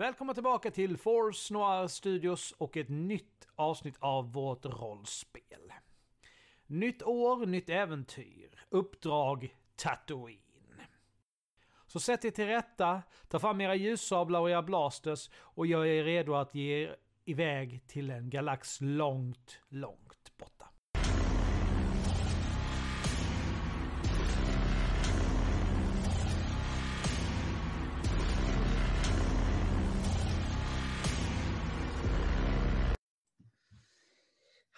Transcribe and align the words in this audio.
Välkomna 0.00 0.34
tillbaka 0.34 0.70
till 0.70 0.96
Force 0.96 1.54
Noir 1.54 1.86
Studios 1.86 2.54
och 2.58 2.76
ett 2.76 2.88
nytt 2.88 3.48
avsnitt 3.56 3.96
av 3.98 4.32
vårt 4.32 4.64
rollspel. 4.64 5.72
Nytt 6.66 7.02
år, 7.02 7.46
nytt 7.46 7.68
äventyr. 7.68 8.50
Uppdrag 8.68 9.56
Tatooine. 9.76 10.82
Så 11.86 12.00
sätt 12.00 12.24
er 12.24 12.30
till 12.30 12.46
rätta, 12.46 13.02
ta 13.28 13.38
fram 13.38 13.60
era 13.60 13.74
ljussablar 13.74 14.40
och 14.40 14.50
era 14.50 14.62
blasters 14.62 15.30
och 15.34 15.66
gör 15.66 15.84
er 15.84 16.04
redo 16.04 16.34
att 16.34 16.54
ge 16.54 16.82
er 16.82 16.96
iväg 17.24 17.86
till 17.86 18.10
en 18.10 18.30
galax 18.30 18.78
långt, 18.80 19.60
långt 19.68 20.09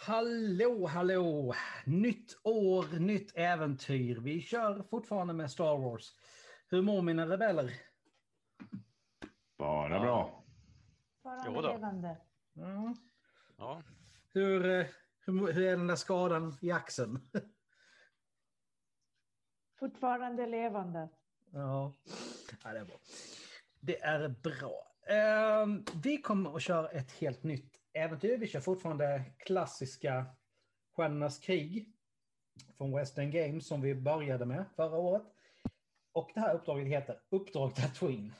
Hallå, 0.05 0.87
hallå! 0.87 1.55
Nytt 1.85 2.37
år, 2.43 2.99
nytt 2.99 3.33
äventyr. 3.35 4.21
Vi 4.21 4.41
kör 4.41 4.83
fortfarande 4.83 5.35
med 5.35 5.51
Star 5.51 5.79
Wars. 5.79 6.15
Hur 6.69 6.83
mår 6.83 7.03
mina 7.03 7.27
rebeller? 7.27 7.73
Bara 9.59 10.01
bra. 10.01 10.45
Bara 11.23 11.43
Jo 11.47 11.55
då. 11.55 11.61
levande. 11.61 12.17
Mm. 12.57 12.95
Ja. 13.57 13.83
Hur, 14.33 14.67
eh, 14.67 14.87
hur, 15.21 15.53
hur 15.53 15.65
är 15.65 15.77
den 15.77 15.87
där 15.87 15.97
skadan 15.97 16.57
i 16.61 16.71
axeln? 16.71 17.31
Fortfarande 19.79 20.47
levande. 20.47 21.09
Ja, 21.51 21.93
ja 22.63 22.73
det 22.73 22.79
är 22.79 22.85
bra. 22.85 23.01
Det 23.81 24.03
är 24.03 24.29
bra. 24.29 24.95
Ehm, 25.07 25.85
vi 26.03 26.23
kommer 26.23 26.57
att 26.57 26.63
köra 26.63 26.89
ett 26.89 27.13
helt 27.13 27.43
nytt 27.43 27.82
äventyr. 27.95 28.39
Vi 28.39 28.47
kör 28.47 28.61
fortfarande 28.61 29.25
klassiska 29.39 30.27
Stjärnornas 30.97 31.39
krig 31.39 31.93
från 32.77 32.97
Western 32.97 33.31
Games 33.31 33.67
som 33.67 33.81
vi 33.81 33.95
började 33.95 34.47
med 34.47 34.65
förra 34.77 34.97
året. 34.97 35.23
Och 36.13 36.31
det 36.35 36.41
här 36.41 36.55
uppdraget 36.55 36.87
heter 36.87 37.21
Uppdrag 37.31 37.75
Tatooine. 37.75 38.33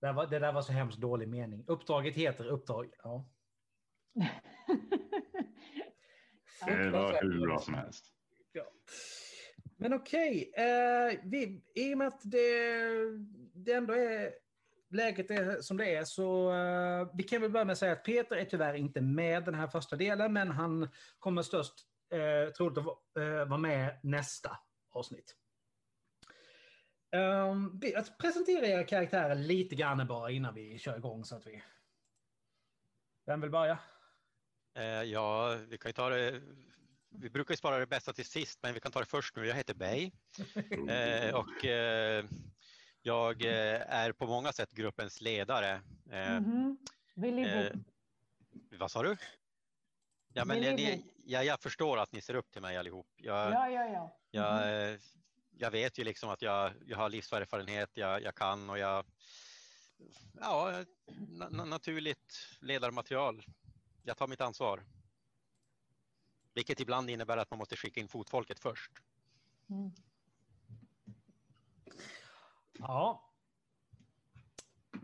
Det, 0.00 0.06
där 0.06 0.12
var, 0.12 0.26
det 0.26 0.38
där 0.38 0.52
var 0.52 0.62
så 0.62 0.72
hemskt 0.72 0.98
dålig 0.98 1.28
mening. 1.28 1.64
Uppdraget 1.66 2.14
heter 2.14 2.46
Uppdrag... 2.46 2.90
Ja. 3.02 3.28
Det 6.66 6.90
var 6.90 7.22
hur 7.22 7.40
bra 7.40 7.58
som 7.58 7.74
helst. 7.74 8.12
Ja. 8.52 8.64
Men 9.76 9.92
okej, 9.92 10.52
eh, 10.56 11.20
vi, 11.24 11.62
i 11.74 11.94
och 11.94 11.98
med 11.98 12.06
att 12.06 12.20
det, 12.24 12.38
det 13.54 13.72
ändå 13.72 13.94
är 13.94 14.34
läget 14.90 15.30
är 15.30 15.60
som 15.60 15.76
det 15.76 15.94
är 15.94 16.04
så 16.04 16.52
eh, 16.54 17.08
vi 17.14 17.22
kan 17.22 17.40
väl 17.40 17.50
börja 17.50 17.64
med 17.64 17.72
att 17.72 17.78
säga 17.78 17.92
att 17.92 18.04
Peter 18.04 18.36
är 18.36 18.44
tyvärr 18.44 18.74
inte 18.74 19.00
med 19.00 19.44
den 19.44 19.54
här 19.54 19.66
första 19.66 19.96
delen 19.96 20.32
men 20.32 20.50
han 20.50 20.88
kommer 21.18 21.42
störst 21.42 21.74
eh, 22.12 22.52
troligt 22.52 22.78
att 22.78 22.86
eh, 23.18 23.48
vara 23.48 23.58
med 23.58 24.00
nästa 24.02 24.58
avsnitt. 24.90 25.36
Um, 27.16 27.80
att 27.96 28.18
presentera 28.18 28.66
era 28.66 28.84
karaktärer 28.84 29.34
lite 29.34 29.74
grann 29.74 30.06
bara 30.06 30.30
innan 30.30 30.54
vi 30.54 30.78
kör 30.78 30.96
igång 30.96 31.24
så 31.24 31.36
att 31.36 31.46
vi... 31.46 31.62
Vem 33.26 33.40
vill 33.40 33.50
börja? 33.50 33.78
Ja, 35.04 35.58
vi 35.68 35.78
kan 35.78 35.88
ju 35.88 35.92
ta 35.92 36.08
det. 36.08 36.40
Vi 37.10 37.30
brukar 37.30 37.52
ju 37.52 37.56
spara 37.56 37.78
det 37.78 37.86
bästa 37.86 38.12
till 38.12 38.24
sist, 38.24 38.58
men 38.62 38.74
vi 38.74 38.80
kan 38.80 38.92
ta 38.92 39.00
det 39.00 39.06
först 39.06 39.36
nu. 39.36 39.46
Jag 39.46 39.54
heter 39.54 39.74
Bay 39.74 40.10
eh, 40.88 41.34
och 41.34 41.64
eh, 41.64 42.24
jag 43.06 43.42
eh, 43.44 43.80
är 43.94 44.12
på 44.12 44.26
många 44.26 44.52
sätt 44.52 44.72
gruppens 44.72 45.20
ledare. 45.20 45.80
Eh, 46.10 46.40
Mhm. 46.40 46.78
Vill 47.14 47.38
eh, 47.38 47.44
ihop. 47.44 47.72
vad 48.78 48.90
sa 48.90 49.02
du? 49.02 49.16
Ja, 50.32 50.44
men 50.44 50.60
Vill 50.60 50.74
ni, 50.74 51.04
ja, 51.24 51.42
jag 51.42 51.60
förstår 51.60 51.98
att 51.98 52.12
ni 52.12 52.20
ser 52.20 52.34
upp 52.34 52.50
till 52.50 52.62
mig 52.62 52.76
allihop. 52.76 53.06
Jag, 53.16 53.52
Ja, 53.52 53.68
ja, 53.70 53.84
ja. 53.88 54.16
jag, 54.30 54.90
eh, 54.90 54.98
jag 55.50 55.70
vet 55.70 55.98
ju 55.98 56.04
liksom 56.04 56.30
att 56.30 56.42
jag, 56.42 56.72
jag 56.86 56.96
har 56.98 57.08
livserfarenhet, 57.08 57.90
jag, 57.94 58.22
jag 58.22 58.34
kan 58.34 58.70
och 58.70 58.78
jag 58.78 59.06
Ja, 60.40 60.84
na, 61.28 61.64
naturligt 61.64 62.58
ledarmaterial. 62.60 63.42
Jag 64.02 64.16
tar 64.16 64.26
mitt 64.26 64.40
ansvar. 64.40 64.84
Vilket 66.54 66.80
ibland 66.80 67.10
innebär 67.10 67.36
att 67.36 67.50
man 67.50 67.58
måste 67.58 67.76
skicka 67.76 68.00
in 68.00 68.08
fotfolket 68.08 68.58
först. 68.58 68.92
Mm. 69.70 69.90
Ja, 72.78 73.22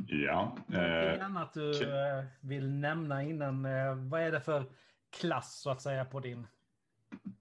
Ja, 0.06 0.56
eh, 0.72 1.26
annat 1.26 1.52
du 1.54 1.78
kul. 1.78 1.88
eh, 1.92 2.24
vill 2.40 2.68
nämna 2.70 3.22
innan? 3.22 3.64
eh, 3.64 3.94
Vad 3.94 4.20
är 4.20 4.32
det 4.32 4.40
för 4.40 4.72
klass 5.10 5.60
så 5.60 5.70
att 5.70 5.82
säga 5.82 6.04
på 6.04 6.20
din? 6.20 6.46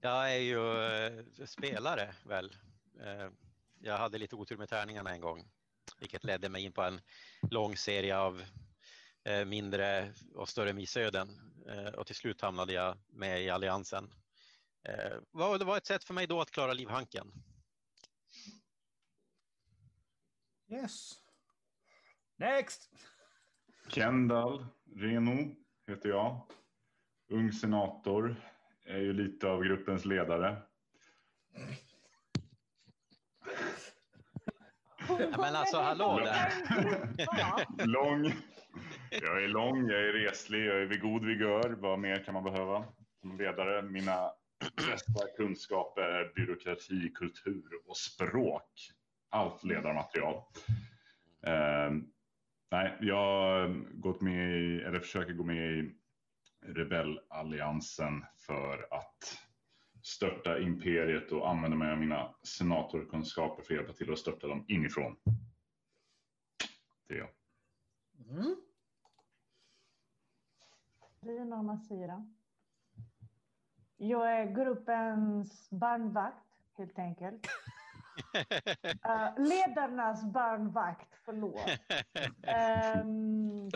Jag 0.00 0.32
är 0.34 0.38
ju 0.38 0.84
eh, 0.86 1.24
spelare 1.46 2.14
väl. 2.24 2.56
Eh, 3.00 3.28
jag 3.80 3.98
hade 3.98 4.18
lite 4.18 4.36
otur 4.36 4.56
med 4.56 4.68
tärningarna 4.68 5.10
en 5.10 5.20
gång, 5.20 5.44
vilket 6.00 6.24
ledde 6.24 6.48
mig 6.48 6.62
in 6.64 6.72
på 6.72 6.82
en 6.82 7.00
lång 7.50 7.76
serie 7.76 8.18
av 8.18 8.42
eh, 9.24 9.44
mindre 9.44 10.12
och 10.34 10.48
större 10.48 10.72
missöden. 10.72 11.28
Eh, 11.68 11.92
och 11.94 12.06
till 12.06 12.16
slut 12.16 12.40
hamnade 12.40 12.72
jag 12.72 12.96
med 13.08 13.42
i 13.42 13.50
Alliansen. 13.50 14.12
Eh, 14.88 15.16
vad- 15.30 15.58
det 15.60 15.64
var 15.64 15.76
ett 15.76 15.86
sätt 15.86 16.04
för 16.04 16.14
mig 16.14 16.26
då 16.26 16.40
att 16.40 16.50
klara 16.50 16.72
livhanken. 16.72 17.32
Yes. 20.72 21.14
Next! 22.36 22.90
Kendall 23.88 24.66
Reno 24.96 25.54
heter 25.86 26.08
jag. 26.08 26.40
Ung 27.28 27.52
senator. 27.52 28.36
Är 28.84 28.98
ju 28.98 29.12
lite 29.12 29.48
av 29.48 29.64
gruppens 29.64 30.04
ledare. 30.04 30.56
Ja, 35.08 35.36
men 35.38 35.56
alltså, 35.56 35.80
hallå 35.80 36.20
där. 36.24 36.52
Ja. 37.18 37.64
Lång. 37.84 38.32
Jag 39.10 39.44
är 39.44 39.48
lång, 39.48 39.88
jag 39.88 40.00
är 40.00 40.12
reslig, 40.12 40.66
jag 40.66 40.82
är 40.82 40.86
vid 40.86 41.00
god 41.00 41.24
vigör. 41.24 41.70
Vad 41.70 41.98
mer 41.98 42.24
kan 42.24 42.34
man 42.34 42.44
behöva 42.44 42.84
som 43.20 43.38
ledare? 43.38 43.82
Mina 43.82 44.30
bästa 44.76 45.26
kunskaper 45.36 46.02
är 46.02 46.32
byråkrati, 46.34 47.12
kultur 47.14 47.70
och 47.86 47.96
språk. 47.96 48.92
Allt 49.32 49.64
ledarmaterial. 49.64 50.42
Eh, 51.42 51.90
nej, 52.70 52.96
jag 53.00 53.16
har 53.16 53.68
gått 54.00 54.20
med 54.20 54.60
i, 54.60 54.80
eller 54.80 55.00
försöker 55.00 55.32
gå 55.32 55.44
med 55.44 55.70
i 55.70 55.94
rebellalliansen 56.60 58.24
för 58.36 58.94
att 58.94 59.38
störta 60.02 60.58
imperiet 60.58 61.32
och 61.32 61.50
använda 61.50 61.76
mig 61.76 61.92
av 61.92 61.98
mina 61.98 62.34
senatorkunskaper 62.42 63.62
för 63.62 63.74
att 63.74 63.80
hjälpa 63.80 63.92
till 63.92 64.12
att 64.12 64.18
störta 64.18 64.46
dem 64.46 64.64
inifrån. 64.68 65.16
Det 67.08 67.14
är 67.14 67.18
jag. 67.18 67.28
Mm. 68.30 68.56
Rina 71.20 71.62
Masira. 71.62 72.26
Jag 73.96 74.32
är 74.32 74.54
gruppens 74.54 75.70
barnvakt, 75.70 76.46
helt 76.78 76.98
enkelt. 76.98 77.46
Eh, 79.04 79.34
ledarnas 79.36 80.24
barnvakt, 80.24 81.14
förlåt. 81.24 81.68
Ehm, 82.46 83.68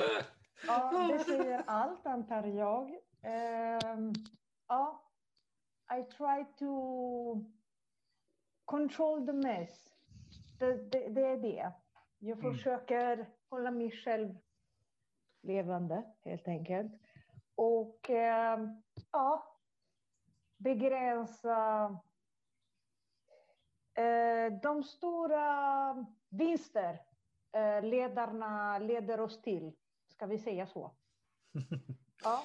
ja, 0.67 1.09
det 1.13 1.19
säger 1.19 1.63
allt, 1.67 2.07
antar 2.07 2.43
jag. 2.45 2.97
Ehm, 3.23 4.13
ja, 4.69 5.03
I 5.99 6.03
try 6.05 6.45
to 6.59 6.71
control 8.65 9.27
the 9.27 9.33
mess. 9.33 9.93
Det, 10.59 10.91
det, 10.91 11.09
det 11.09 11.27
är 11.27 11.37
det. 11.37 11.73
Jag 12.19 12.39
Mm. 12.39 12.53
försöker 12.55 13.31
hålla 13.51 13.71
mig 13.71 13.91
själv 13.91 14.35
levande, 15.43 16.03
helt 16.25 16.49
enkelt. 16.49 16.93
Och 17.55 18.11
ehm, 18.11 18.83
ja, 19.13 19.59
begränsa 20.57 21.99
de 24.63 24.83
stora 24.85 26.07
vinster 26.31 27.01
eh, 27.57 27.85
ledarna 27.85 28.79
leder 28.79 29.21
oss 29.21 29.43
till. 29.43 29.73
Ska 30.09 30.27
vi 30.27 30.39
säga 30.39 30.67
så? 30.67 30.97
Ja, 32.25 32.45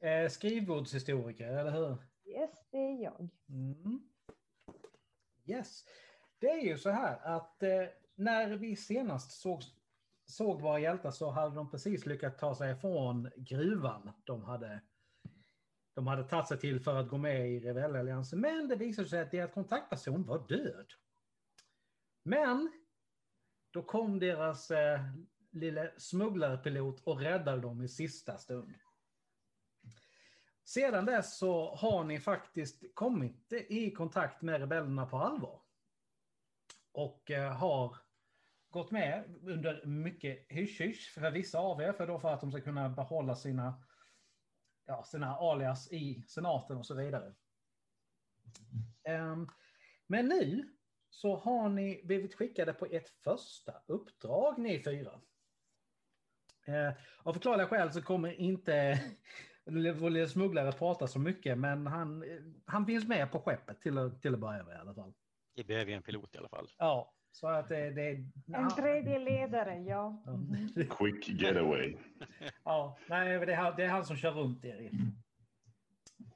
Eh, 0.00 0.28
skrivbordshistoriker, 0.28 1.48
eller 1.48 1.70
hur? 1.70 1.96
yes, 2.24 2.50
det 2.70 2.78
är 2.78 3.02
jag. 3.02 3.28
Mm. 3.48 4.00
Yes. 5.46 5.84
Det 6.38 6.50
är 6.50 6.60
ju 6.62 6.78
så 6.78 6.90
här 6.90 7.18
att 7.36 7.62
eh, 7.62 7.84
när 8.14 8.56
vi 8.56 8.76
senast 8.76 9.30
såg, 9.40 9.60
såg 10.26 10.60
våra 10.60 10.78
hjältar 10.78 11.10
så 11.10 11.30
hade 11.30 11.54
de 11.54 11.70
precis 11.70 12.06
lyckats 12.06 12.40
ta 12.40 12.54
sig 12.54 12.72
ifrån 12.72 13.30
gruvan 13.36 14.12
de 14.24 14.44
hade, 14.44 14.80
de 15.96 16.06
hade 16.06 16.24
tagit 16.24 16.48
sig 16.48 16.58
till 16.58 16.80
för 16.80 16.96
att 16.96 17.08
gå 17.08 17.18
med 17.18 17.50
i 17.50 17.60
rebellalliansen. 17.60 18.40
Men 18.40 18.68
det 18.68 18.76
visade 18.76 19.08
sig 19.08 19.20
att 19.20 19.30
deras 19.30 19.52
kontaktperson 19.52 20.26
var 20.26 20.48
död. 20.48 20.86
Men 22.22 22.72
då 23.70 23.82
kom 23.82 24.18
deras 24.18 24.70
eh, 24.70 25.00
lille 25.50 25.92
smugglarpilot 25.96 27.00
och 27.04 27.20
räddade 27.20 27.60
dem 27.60 27.82
i 27.82 27.88
sista 27.88 28.38
stund. 28.38 28.74
Sedan 30.64 31.04
dess 31.04 31.38
så 31.38 31.74
har 31.74 32.04
ni 32.04 32.20
faktiskt 32.20 32.94
kommit 32.94 33.52
i 33.52 33.90
kontakt 33.90 34.42
med 34.42 34.60
rebellerna 34.60 35.06
på 35.06 35.18
allvar. 35.18 35.60
Och 36.92 37.30
eh, 37.30 37.52
har 37.52 37.96
gått 38.70 38.90
med 38.90 39.24
under 39.42 39.86
mycket 39.86 40.46
hysch-hysch 40.48 41.14
för 41.14 41.30
vissa 41.30 41.58
av 41.58 41.80
er, 41.80 41.92
för, 41.92 42.06
då 42.06 42.18
för 42.18 42.32
att 42.32 42.40
de 42.40 42.52
ska 42.52 42.60
kunna 42.60 42.88
behålla 42.88 43.34
sina, 43.34 43.82
ja, 44.86 45.04
sina 45.04 45.36
alias 45.36 45.92
i 45.92 46.24
senaten 46.28 46.76
och 46.76 46.86
så 46.86 46.94
vidare. 46.94 47.34
Um, 49.08 49.48
men 50.06 50.26
nu 50.26 50.68
så 51.10 51.36
har 51.36 51.68
ni 51.68 52.02
blivit 52.04 52.34
skickade 52.34 52.72
på 52.72 52.86
ett 52.86 53.08
första 53.08 53.72
uppdrag, 53.86 54.58
ni 54.58 54.82
fyra. 54.82 55.20
Uh, 56.68 56.92
av 57.22 57.32
förklarliga 57.32 57.66
skäl 57.66 57.92
så 57.92 58.02
kommer 58.02 58.32
inte 58.32 59.00
vår 59.64 60.26
smugglare 60.26 60.72
prata 60.72 61.06
så 61.06 61.18
mycket, 61.18 61.58
men 61.58 61.86
han, 61.86 62.24
han 62.64 62.86
finns 62.86 63.06
med 63.06 63.32
på 63.32 63.40
skeppet 63.40 63.80
till, 63.80 64.10
till 64.22 64.34
att 64.34 64.40
börja 64.40 64.64
med 64.64 64.76
i 64.76 64.80
alla 64.80 64.94
fall. 64.94 65.14
Vi 65.54 65.64
behöver 65.64 65.92
en 65.92 66.02
pilot 66.02 66.34
i 66.34 66.38
alla 66.38 66.48
fall. 66.48 66.68
Ja, 66.78 67.15
så 67.36 67.48
att 67.48 67.68
det... 67.68 67.90
det 67.90 68.24
En 68.46 68.70
tredje 68.70 69.18
ledare, 69.18 69.78
ja. 69.78 70.22
Mm. 70.26 70.88
Quick 70.88 71.28
getaway. 71.28 71.96
ja, 72.64 72.98
nej, 73.08 73.46
det 73.46 73.52
är, 73.52 73.56
han, 73.56 73.76
det 73.76 73.84
är 73.84 73.88
han 73.88 74.04
som 74.04 74.16
kör 74.16 74.30
runt 74.30 74.64
er 74.64 74.80
i, 74.80 74.90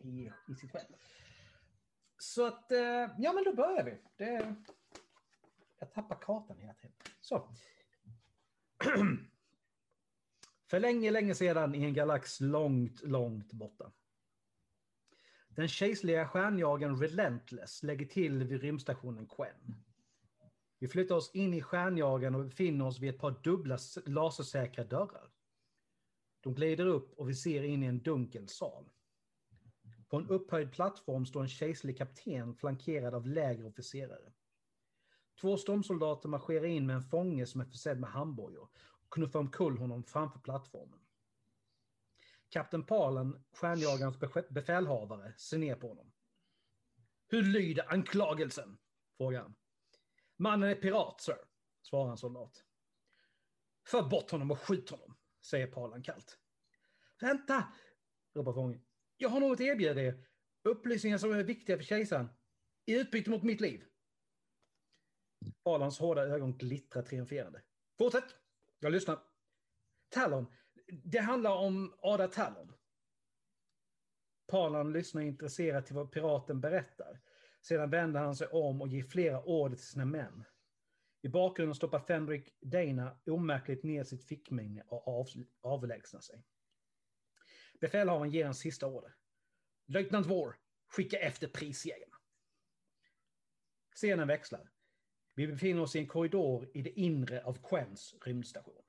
i, 0.08 0.32
i 0.48 0.54
sitt 0.54 0.70
skepp. 0.70 0.82
Så 2.18 2.46
att, 2.46 2.72
eh, 2.72 3.08
ja 3.18 3.32
men 3.32 3.44
då 3.44 3.54
börjar 3.54 3.84
vi. 3.84 3.98
Det, 4.16 4.54
jag 5.78 5.92
tappar 5.92 6.16
kartan 6.20 6.58
hela 6.58 6.74
tiden. 6.74 6.96
Så. 7.20 7.48
För 10.70 10.80
länge, 10.80 11.10
länge 11.10 11.34
sedan 11.34 11.74
i 11.74 11.84
en 11.84 11.94
galax 11.94 12.40
långt, 12.40 13.02
långt 13.02 13.52
borta. 13.52 13.92
Den 15.48 15.68
kejserliga 15.68 16.28
stjärnjagaren 16.28 16.96
Relentless 16.96 17.82
lägger 17.82 18.06
till 18.06 18.44
vid 18.44 18.60
rymdstationen 18.60 19.26
Quen. 19.26 19.84
Vi 20.80 20.88
flyttar 20.88 21.14
oss 21.14 21.30
in 21.34 21.54
i 21.54 21.62
stjärnjagaren 21.62 22.34
och 22.34 22.44
befinner 22.44 22.86
oss 22.86 22.98
vid 22.98 23.10
ett 23.10 23.18
par 23.18 23.40
dubbla 23.42 23.78
lasersäkra 24.06 24.84
dörrar. 24.84 25.30
De 26.40 26.54
glider 26.54 26.86
upp 26.86 27.18
och 27.18 27.28
vi 27.28 27.34
ser 27.34 27.62
in 27.62 27.82
i 27.82 27.86
en 27.86 28.02
dunkel 28.02 28.48
sal. 28.48 28.90
På 30.08 30.16
en 30.16 30.28
upphöjd 30.28 30.72
plattform 30.72 31.26
står 31.26 31.42
en 31.42 31.48
kejserlig 31.48 31.98
kapten 31.98 32.54
flankerad 32.54 33.14
av 33.14 33.26
lägre 33.26 33.64
officerare. 33.64 34.32
Två 35.40 35.56
stormsoldater 35.56 36.28
marscherar 36.28 36.64
in 36.64 36.86
med 36.86 36.96
en 36.96 37.02
fånge 37.02 37.46
som 37.46 37.60
är 37.60 37.64
försedd 37.64 38.00
med 38.00 38.10
handbojor 38.10 38.68
och 38.76 39.12
knuffar 39.12 39.40
omkull 39.40 39.78
honom 39.78 40.04
framför 40.04 40.38
plattformen. 40.38 41.00
Kapten 42.48 42.86
Palen, 42.86 43.44
stjärnjagarens 43.52 44.18
befälhavare, 44.48 45.34
ser 45.38 45.58
ner 45.58 45.74
på 45.74 45.88
honom. 45.88 46.12
Hur 47.28 47.42
lyder 47.42 47.92
anklagelsen? 47.92 48.78
frågar 49.16 49.42
han. 49.42 49.54
Mannen 50.40 50.68
är 50.68 50.74
pirat, 50.74 51.20
sir, 51.20 51.36
svarar 51.82 52.10
en 52.10 52.16
soldat. 52.16 52.64
För 53.86 54.02
bort 54.02 54.30
honom 54.30 54.50
och 54.50 54.60
skjut 54.60 54.90
honom, 54.90 55.16
säger 55.44 55.66
Palan 55.66 56.02
kallt. 56.02 56.38
Vänta, 57.20 57.72
ropar 58.34 58.52
fången. 58.52 58.82
Jag 59.16 59.28
har 59.28 59.40
något 59.40 59.56
att 59.56 59.60
erbjuda 59.60 60.02
er. 60.02 60.26
Upplysningar 60.62 61.18
som 61.18 61.32
är 61.32 61.44
viktiga 61.44 61.76
för 61.76 61.84
kejsaren. 61.84 62.28
I 62.86 62.94
utbyte 63.00 63.30
mot 63.30 63.42
mitt 63.42 63.60
liv. 63.60 63.84
Palans 65.64 65.98
hårda 65.98 66.22
ögon 66.22 66.58
glittrar 66.58 67.02
triumferande. 67.02 67.62
Fortsätt, 67.98 68.36
jag 68.78 68.92
lyssnar. 68.92 69.18
Talon, 70.08 70.46
det 70.86 71.18
handlar 71.18 71.56
om 71.56 71.94
Ada 72.02 72.28
Talon. 72.28 72.72
Palan 74.46 74.92
lyssnar 74.92 75.22
intresserat 75.22 75.86
till 75.86 75.96
vad 75.96 76.12
piraten 76.12 76.60
berättar. 76.60 77.20
Sedan 77.60 77.90
vänder 77.90 78.20
han 78.20 78.36
sig 78.36 78.46
om 78.46 78.80
och 78.80 78.88
ger 78.88 79.02
flera 79.02 79.42
order 79.42 79.76
till 79.76 79.86
sina 79.86 80.04
män. 80.04 80.44
I 81.22 81.28
bakgrunden 81.28 81.74
stoppar 81.74 82.00
Fenrik 82.00 82.54
Dana 82.60 83.20
omärkligt 83.26 83.82
ner 83.82 84.04
sitt 84.04 84.24
fickminne 84.24 84.82
och 84.86 85.08
av, 85.08 85.26
avlägsnar 85.60 86.20
sig. 86.20 86.44
Befälhavaren 87.80 88.30
ger 88.30 88.46
en 88.46 88.54
sista 88.54 88.86
order. 88.86 89.14
Löjtnant 89.86 90.26
Vår, 90.26 90.56
skicka 90.86 91.18
efter 91.18 91.48
prisjägarna. 91.48 92.16
Scenen 93.94 94.28
växlar. 94.28 94.70
Vi 95.34 95.46
befinner 95.46 95.82
oss 95.82 95.96
i 95.96 95.98
en 95.98 96.06
korridor 96.06 96.70
i 96.74 96.82
det 96.82 97.00
inre 97.00 97.44
av 97.44 97.68
Quens 97.68 98.14
rymdstation. 98.24 98.82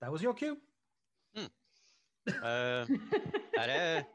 That 0.00 0.12
was 0.12 0.22
your 0.22 0.34
cue. 0.34 0.60
Mm. 1.36 1.50
Uh, 2.28 2.44
är, 3.60 3.66
det, 3.66 4.06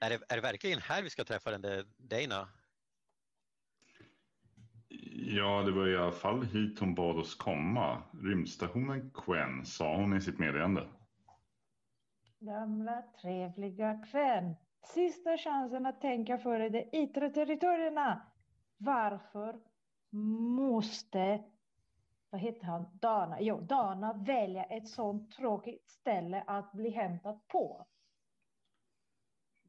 är, 0.00 0.10
det, 0.10 0.20
är 0.28 0.36
det 0.36 0.40
verkligen 0.40 0.78
här 0.78 1.02
vi 1.02 1.10
ska 1.10 1.24
träffa 1.24 1.50
den 1.50 1.62
där 1.62 1.84
Dana? 1.96 2.48
Ja, 5.12 5.62
det 5.62 5.72
var 5.72 5.88
i 5.88 5.96
alla 5.96 6.12
fall 6.12 6.42
hit 6.42 6.78
hon 6.78 6.94
bad 6.94 7.18
oss 7.18 7.34
komma. 7.34 8.02
Rymdstationen 8.22 9.10
Quen, 9.10 9.66
sa 9.66 9.96
hon 9.96 10.16
i 10.16 10.20
sitt 10.20 10.38
meddelande. 10.38 10.88
Gamla 12.40 13.02
trevliga 13.20 14.06
Quen. 14.12 14.54
Sista 14.94 15.36
chansen 15.36 15.86
att 15.86 16.00
tänka 16.00 16.38
före 16.38 16.68
de 16.68 16.90
yttre 16.92 17.30
territorierna. 17.30 18.22
Varför 18.76 19.60
måste 20.56 21.44
vad 22.30 22.40
heter 22.40 22.64
han, 22.64 22.98
Dana, 23.00 23.40
jo, 23.40 23.60
Dana 23.60 24.12
välja 24.12 24.64
ett 24.64 24.88
sånt 24.88 25.32
tråkigt 25.32 25.88
ställe 25.88 26.44
att 26.46 26.72
bli 26.72 26.90
hämtad 26.90 27.48
på. 27.48 27.86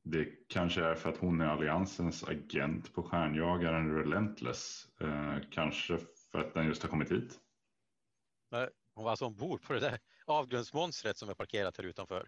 Det 0.04 0.26
kanske 0.48 0.86
är 0.86 0.96
för 0.96 1.10
att 1.10 1.18
hon 1.18 1.42
är 1.42 1.46
alliansens 1.46 2.24
agent 2.24 2.94
på 2.94 3.04
stjärnjagaren 3.04 3.96
Relentless. 3.96 4.88
Eh, 5.02 5.38
kanske 5.52 5.98
för 6.32 6.40
att 6.40 6.54
den 6.54 6.66
just 6.66 6.84
har 6.84 6.90
kommit 6.90 7.12
hit. 7.12 7.40
Hon 8.94 9.04
var 9.04 9.12
alltså 9.12 9.26
ombord 9.26 9.62
på 9.62 9.74
det 9.74 9.80
där 9.80 10.00
avgrundsmonstret 10.26 11.18
som 11.18 11.30
är 11.30 11.34
parkerat 11.34 11.78
här 11.78 11.84
utanför. 11.84 12.28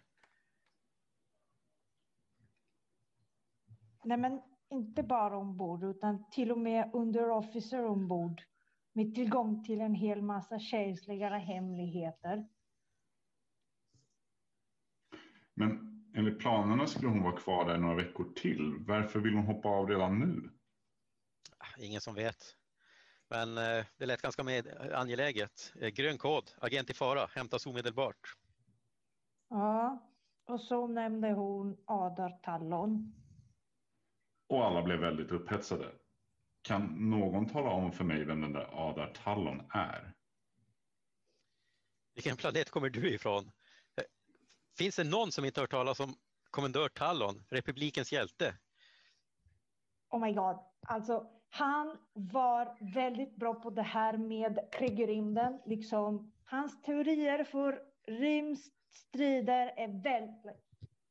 Nej, 4.03 4.17
men 4.17 4.41
inte 4.69 5.03
bara 5.03 5.38
ombord 5.38 5.83
utan 5.83 6.29
till 6.29 6.51
och 6.51 6.57
med 6.57 6.91
under 6.93 7.29
officer 7.29 7.85
ombord 7.85 8.41
med 8.93 9.15
tillgång 9.15 9.63
till 9.63 9.81
en 9.81 9.95
hel 9.95 10.21
massa 10.21 10.60
kejserliga 10.60 11.29
hemligheter. 11.29 12.48
Men 15.53 15.91
enligt 16.15 16.39
planerna 16.39 16.88
skulle 16.88 17.07
hon 17.07 17.24
vara 17.24 17.38
kvar 17.38 17.65
där 17.65 17.77
några 17.77 17.95
veckor 17.95 18.33
till. 18.36 18.75
Varför 18.79 19.19
vill 19.19 19.33
hon 19.33 19.45
hoppa 19.45 19.69
av 19.69 19.88
redan 19.88 20.19
nu? 20.19 20.50
Ingen 21.77 22.01
som 22.01 22.15
vet. 22.15 22.57
Men 23.29 23.57
eh, 23.57 23.86
det 23.98 24.05
lät 24.05 24.21
ganska 24.21 24.43
med, 24.43 24.67
angeläget. 24.93 25.74
Eh, 25.81 25.89
grön 25.89 26.17
kod, 26.17 26.51
agent 26.57 26.89
i 26.89 26.93
fara, 26.93 27.25
hämtas 27.36 27.65
omedelbart. 27.65 28.36
Ja, 29.50 30.12
och 30.45 30.62
så 30.62 30.88
nämnde 30.88 31.31
hon 31.31 31.77
Adar 31.86 32.39
Tallon. 32.43 33.13
Och 34.48 34.65
alla 34.65 34.81
blev 34.81 35.00
väldigt 35.00 35.31
upphetsade. 35.31 35.91
Kan 36.62 37.10
någon 37.10 37.50
tala 37.50 37.70
om 37.70 37.91
för 37.91 38.03
mig 38.03 38.25
vem 38.25 38.41
den 38.41 38.53
där 38.53 38.89
Adar 38.89 39.13
Tallon 39.24 39.62
är? 39.74 40.13
Vilken 42.15 42.38
planet 42.38 42.70
kommer 42.70 42.89
du 42.89 43.13
ifrån? 43.13 43.51
Eh, 43.98 44.03
finns 44.77 44.96
det 44.96 45.03
någon 45.03 45.32
som 45.32 45.46
inte 45.46 45.62
hört 45.62 45.72
talas 45.72 46.00
om 46.00 46.15
kommendör 46.50 46.89
Tallon, 46.89 47.44
republikens 47.50 48.12
hjälte? 48.13 48.58
Oh 50.10 50.22
my 50.22 50.34
god, 50.34 50.60
alltså 50.88 51.27
han 51.50 51.98
var 52.13 52.94
väldigt 52.94 53.36
bra 53.36 53.53
på 53.53 53.70
det 53.70 53.82
här 53.82 54.18
med 54.18 54.60
krig 54.72 55.00
i 55.00 55.08
rymden. 55.08 55.62
Liksom, 55.65 56.32
hans 56.46 56.82
teorier 56.82 57.44
för 57.44 57.82
rymdstrider 58.08 59.74
är 59.77 60.03
väldigt 60.03 60.62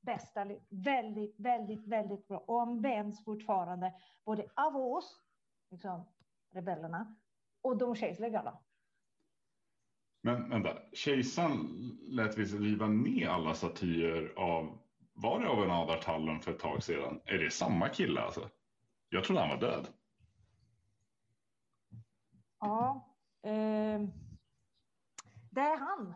bästa, 0.01 0.47
väldigt, 0.69 1.35
väldigt, 1.39 1.87
väldigt 1.87 2.29
bra 2.29 2.39
och 2.39 2.63
används 2.63 3.25
fortfarande 3.25 3.93
både 4.25 4.47
av 4.57 4.77
oss 4.77 5.21
liksom, 5.71 6.05
rebellerna 6.53 7.17
och 7.63 7.77
de 7.77 7.95
kejsliga. 7.95 8.59
Men 10.23 10.51
vänta, 10.51 10.79
kejsaren 10.93 11.99
lät 12.09 12.39
visst 12.39 12.55
riva 12.55 12.87
ner 12.87 13.29
alla 13.29 13.55
statyer 13.55 14.33
av, 14.37 14.79
var 15.13 15.41
det 15.41 15.49
av 15.49 15.65
en 15.65 15.71
Adartallen 15.71 16.41
för 16.41 16.51
ett 16.51 16.59
tag 16.59 16.83
sedan? 16.83 17.21
Är 17.25 17.39
det 17.39 17.51
samma 17.51 17.89
kille 17.89 18.21
alltså? 18.21 18.51
Jag 19.09 19.25
trodde 19.25 19.41
han 19.41 19.51
var 19.51 19.61
död. 19.61 19.87
Ja, 22.61 23.09
eh, 23.43 24.01
det 25.51 25.61
är 25.61 25.79
han. 25.79 26.15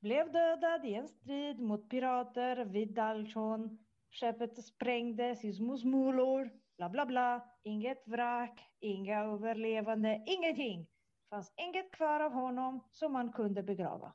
Blev 0.00 0.32
dödad 0.32 0.84
i 0.84 0.94
en 0.94 1.08
strid 1.08 1.60
mot 1.60 1.90
pirater 1.90 2.64
vid 2.64 2.94
Dalchon. 2.94 3.78
Skeppet 4.10 4.64
sprängdes 4.64 5.44
i 5.44 5.52
små 5.52 5.76
smulor. 5.76 6.50
Bla 6.78 6.88
bla 6.88 7.06
bla, 7.06 7.44
inget 7.62 8.08
vrak, 8.08 8.60
inga 8.80 9.20
överlevande, 9.24 10.24
ingenting. 10.26 10.86
fanns 11.30 11.52
inget 11.56 11.92
kvar 11.92 12.20
av 12.20 12.32
honom 12.32 12.88
som 12.92 13.12
man 13.12 13.32
kunde 13.32 13.62
begrava. 13.62 14.14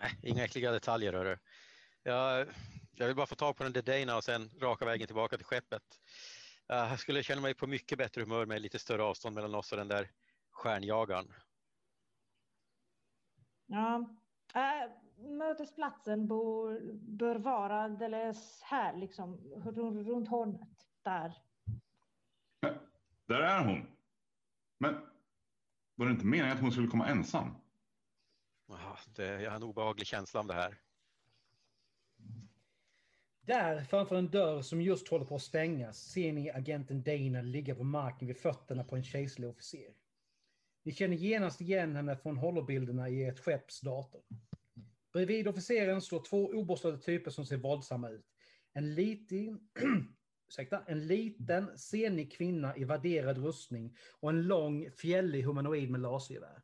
Nej, 0.00 0.18
inga 0.22 0.44
äckliga 0.44 0.72
detaljer 0.72 1.12
hörru. 1.12 1.38
Jag, 2.02 2.46
jag 2.92 3.06
vill 3.06 3.16
bara 3.16 3.26
få 3.26 3.34
tag 3.34 3.56
på 3.56 3.62
den 3.62 3.72
Dedena 3.72 4.16
och 4.16 4.24
sen 4.24 4.50
raka 4.60 4.84
vägen 4.84 5.06
tillbaka 5.06 5.36
till 5.36 5.46
skeppet. 5.46 5.82
Jag 6.66 6.98
skulle 6.98 7.22
känna 7.22 7.40
mig 7.40 7.54
på 7.54 7.66
mycket 7.66 7.98
bättre 7.98 8.22
humör 8.22 8.46
med 8.46 8.62
lite 8.62 8.78
större 8.78 9.02
avstånd 9.02 9.34
mellan 9.34 9.54
oss 9.54 9.72
och 9.72 9.78
den 9.78 9.88
där 9.88 10.10
stjärnjagaren. 10.50 11.32
Ja, 13.66 14.16
äh, 14.54 14.90
mötesplatsen 15.16 16.28
bör, 16.28 16.80
bör 16.94 17.36
vara 17.36 17.82
alldeles 17.82 18.62
här, 18.62 18.96
liksom 18.96 19.36
runt 20.06 20.28
hörnet. 20.28 20.68
Där. 21.02 21.34
Där 23.26 23.40
är 23.40 23.64
hon. 23.64 23.86
Men 24.78 24.94
var 25.94 26.06
det 26.06 26.12
inte 26.12 26.26
meningen 26.26 26.56
att 26.56 26.62
hon 26.62 26.72
skulle 26.72 26.88
komma 26.88 27.08
ensam? 27.08 27.54
Ja, 28.68 28.98
det, 29.16 29.42
jag 29.42 29.50
har 29.50 29.56
en 29.56 29.62
obehaglig 29.62 30.06
känsla 30.06 30.40
om 30.40 30.46
det 30.46 30.54
här. 30.54 30.78
Där 33.40 33.84
framför 33.84 34.16
en 34.16 34.30
dörr 34.30 34.62
som 34.62 34.80
just 34.80 35.08
håller 35.08 35.24
på 35.24 35.34
att 35.34 35.42
stängas 35.42 35.98
ser 35.98 36.32
ni 36.32 36.50
agenten 36.50 37.02
Dana 37.02 37.42
ligga 37.42 37.74
på 37.74 37.84
marken 37.84 38.28
vid 38.28 38.36
fötterna 38.36 38.84
på 38.84 38.96
en 38.96 39.04
kejserlig 39.04 39.50
officer. 39.50 39.94
Ni 40.82 40.92
känner 40.92 41.16
genast 41.16 41.60
igen 41.60 41.96
henne 41.96 42.16
från 42.16 42.36
holobilderna 42.36 43.08
i 43.08 43.24
ert 43.24 43.38
skepps 43.38 43.80
dator. 43.80 44.22
Bredvid 45.12 45.48
officeren 45.48 46.00
står 46.00 46.24
två 46.24 46.46
obostade 46.46 46.98
typer 46.98 47.30
som 47.30 47.46
ser 47.46 47.56
våldsamma 47.56 48.10
ut. 48.10 48.26
En 48.72 48.94
liten, 48.94 49.68
ursäkta, 50.54 50.84
en 50.86 51.06
liten 51.06 51.78
senig 51.78 52.32
kvinna 52.32 52.76
i 52.76 52.84
vadderad 52.84 53.38
rustning 53.38 53.96
och 54.20 54.30
en 54.30 54.42
lång 54.42 54.90
fjällig 54.90 55.42
humanoid 55.42 55.90
med 55.90 56.00
lasergevär. 56.00 56.62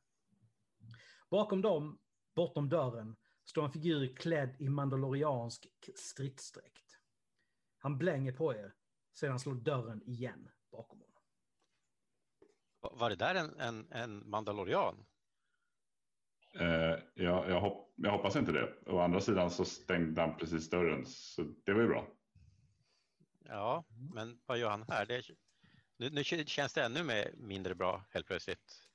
Bakom 1.31 1.63
dem, 1.63 1.99
bortom 2.35 2.69
dörren, 2.69 3.17
står 3.45 3.65
en 3.65 3.73
figur 3.73 4.17
klädd 4.17 4.57
i 4.59 4.69
mandaloriansk 4.69 5.69
stridsdräkt. 5.95 6.99
Han 7.79 7.99
blänger 7.99 8.33
på 8.33 8.55
er, 8.55 8.75
sedan 9.13 9.41
slår 9.41 9.55
dörren 9.55 10.03
igen 10.03 10.49
bakom 10.73 10.99
honom. 10.99 11.23
Var 12.99 13.11
det 13.11 13.17
där 13.17 13.35
en, 13.35 13.61
en, 13.61 13.93
en 13.93 14.31
mandalorian? 14.31 15.07
Eh, 16.55 16.99
jag, 17.15 17.51
jag, 17.51 17.61
hopp, 17.61 17.93
jag, 17.97 18.11
hoppas 18.11 18.37
inte 18.37 18.53
det. 18.53 18.75
Å 18.87 18.99
andra 18.99 19.21
sidan 19.21 19.51
så 19.51 19.65
stängde 19.65 20.21
han 20.21 20.37
precis 20.37 20.71
dörren, 20.71 21.07
så 21.07 21.43
det 21.65 21.73
var 21.73 21.81
ju 21.81 21.89
bra. 21.89 22.07
Ja, 23.53 23.85
men 24.15 24.41
vad 24.47 24.59
gör 24.59 24.71
han 24.71 24.85
här? 24.89 25.07
Det, 25.07 25.23
nu, 25.97 26.11
nu 26.11 26.25
känns 26.25 26.73
det 26.73 26.85
ännu 26.85 27.03
mer, 27.03 27.31
mindre 27.37 27.75
bra 27.75 28.05
helt 28.11 28.27
plötsligt. 28.27 28.91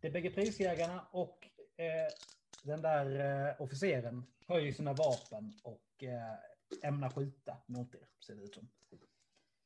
Det 0.00 0.08
är 0.08 0.12
bägge 0.12 0.30
prisjägarna 0.30 1.06
och 1.10 1.48
eh, 1.76 2.12
den 2.62 2.82
där 2.82 3.20
eh, 3.48 3.62
officeren 3.62 4.26
höjer 4.46 4.72
sina 4.72 4.92
vapen 4.92 5.52
och 5.64 6.04
eh, 6.04 6.88
ämnar 6.88 7.10
skjuta 7.10 7.56
mot 7.66 7.94
er, 7.94 8.08
ser 8.26 8.34
det 8.34 8.42
ut 8.42 8.54
som. 8.54 8.68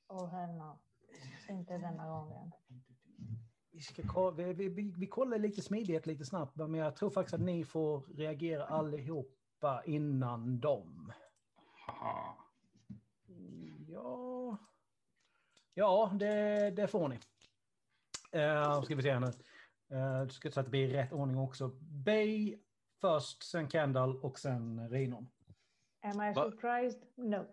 Åh, 0.08 0.30
herna. 0.30 0.78
Inte 1.48 1.78
denna 1.78 2.08
gången. 2.08 2.52
Vi, 3.70 3.80
ska, 3.80 4.30
vi, 4.30 4.52
vi, 4.52 4.94
vi 4.98 5.06
kollar 5.06 5.38
lite 5.38 5.62
smidighet 5.62 6.06
lite 6.06 6.24
snabbt, 6.24 6.56
men 6.56 6.74
jag 6.74 6.96
tror 6.96 7.10
faktiskt 7.10 7.34
att 7.34 7.40
ni 7.40 7.64
får 7.64 8.00
reagera 8.00 8.66
allihopa 8.66 9.82
innan 9.86 10.60
dem. 10.60 11.12
Haha. 11.86 12.41
Ja, 13.92 14.58
ja 15.74 16.12
det, 16.14 16.70
det 16.70 16.88
får 16.88 17.08
ni. 17.08 17.18
Uh, 18.36 18.82
ska 18.82 18.94
vi 18.94 19.02
se 19.02 19.12
här 19.12 19.20
nu. 19.20 19.32
Uh, 19.96 20.28
ska 20.28 20.50
så 20.50 20.60
att 20.60 20.66
det 20.66 20.70
blir 20.70 20.88
rätt 20.88 21.12
ordning 21.12 21.38
också. 21.38 21.68
Bay 21.80 22.58
först, 23.00 23.42
sen 23.42 23.70
Kendall 23.70 24.16
och 24.16 24.38
sen 24.38 24.90
Rinon. 24.90 25.28
Am 26.02 26.22
I 26.22 26.34
surprised? 26.34 27.02
No. 27.16 27.46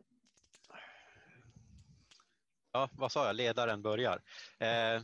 Ja, 2.71 2.89
vad 2.91 3.11
sa 3.11 3.25
jag? 3.25 3.35
Ledaren 3.35 3.81
börjar. 3.81 4.21
Eh, 4.59 5.01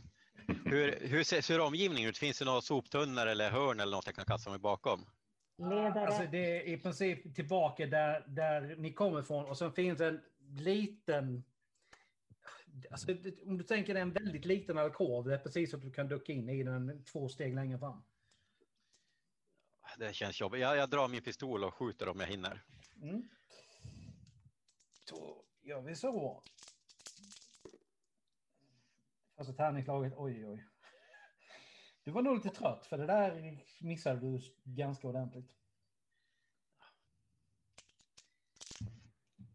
hur, 0.64 1.08
hur 1.08 1.24
ser, 1.24 1.40
ser 1.40 1.60
omgivningen 1.60 2.08
ut? 2.08 2.18
Finns 2.18 2.38
det 2.38 2.44
några 2.44 2.60
soptunnor 2.60 3.26
eller 3.26 3.50
hörn 3.50 3.80
eller 3.80 3.96
något 3.96 4.06
jag 4.06 4.14
kan 4.14 4.24
kasta 4.24 4.50
mig 4.50 4.58
bakom? 4.58 5.06
Ledare. 5.58 6.06
Alltså 6.06 6.22
det 6.30 6.56
är 6.56 6.68
i 6.68 6.76
princip 6.76 7.34
tillbaka 7.34 7.86
där, 7.86 8.24
där 8.26 8.76
ni 8.78 8.92
kommer 8.92 9.20
ifrån 9.20 9.44
och 9.44 9.58
sen 9.58 9.72
finns 9.72 10.00
en 10.00 10.20
liten... 10.60 11.44
Alltså, 12.90 13.16
om 13.46 13.58
du 13.58 13.64
tänker 13.64 13.94
dig 13.94 14.02
en 14.02 14.12
väldigt 14.12 14.44
liten 14.44 14.78
alkov, 14.78 15.24
det 15.24 15.34
är 15.34 15.38
precis 15.38 15.74
att 15.74 15.82
du 15.82 15.92
kan 15.92 16.08
ducka 16.08 16.32
in 16.32 16.48
i 16.48 16.62
den 16.62 17.04
två 17.04 17.28
steg 17.28 17.54
längre 17.54 17.78
fram. 17.78 18.02
Det 19.98 20.14
känns 20.14 20.40
jobbigt. 20.40 20.60
Jag, 20.60 20.76
jag 20.76 20.90
drar 20.90 21.08
min 21.08 21.22
pistol 21.22 21.64
och 21.64 21.74
skjuter 21.74 22.08
om 22.08 22.20
jag 22.20 22.26
hinner. 22.26 22.64
Mm. 23.02 23.28
Då 25.10 25.44
gör 25.62 25.80
vi 25.80 25.96
så. 25.96 26.42
Första 29.36 29.52
tärningslaget, 29.52 30.12
oj 30.16 30.46
oj. 30.46 30.66
Du 32.04 32.10
var 32.10 32.22
nog 32.22 32.34
lite 32.34 32.50
trött 32.50 32.86
för 32.86 32.98
det 32.98 33.06
där 33.06 33.58
missade 33.80 34.20
du 34.20 34.40
ganska 34.64 35.08
ordentligt. 35.08 35.56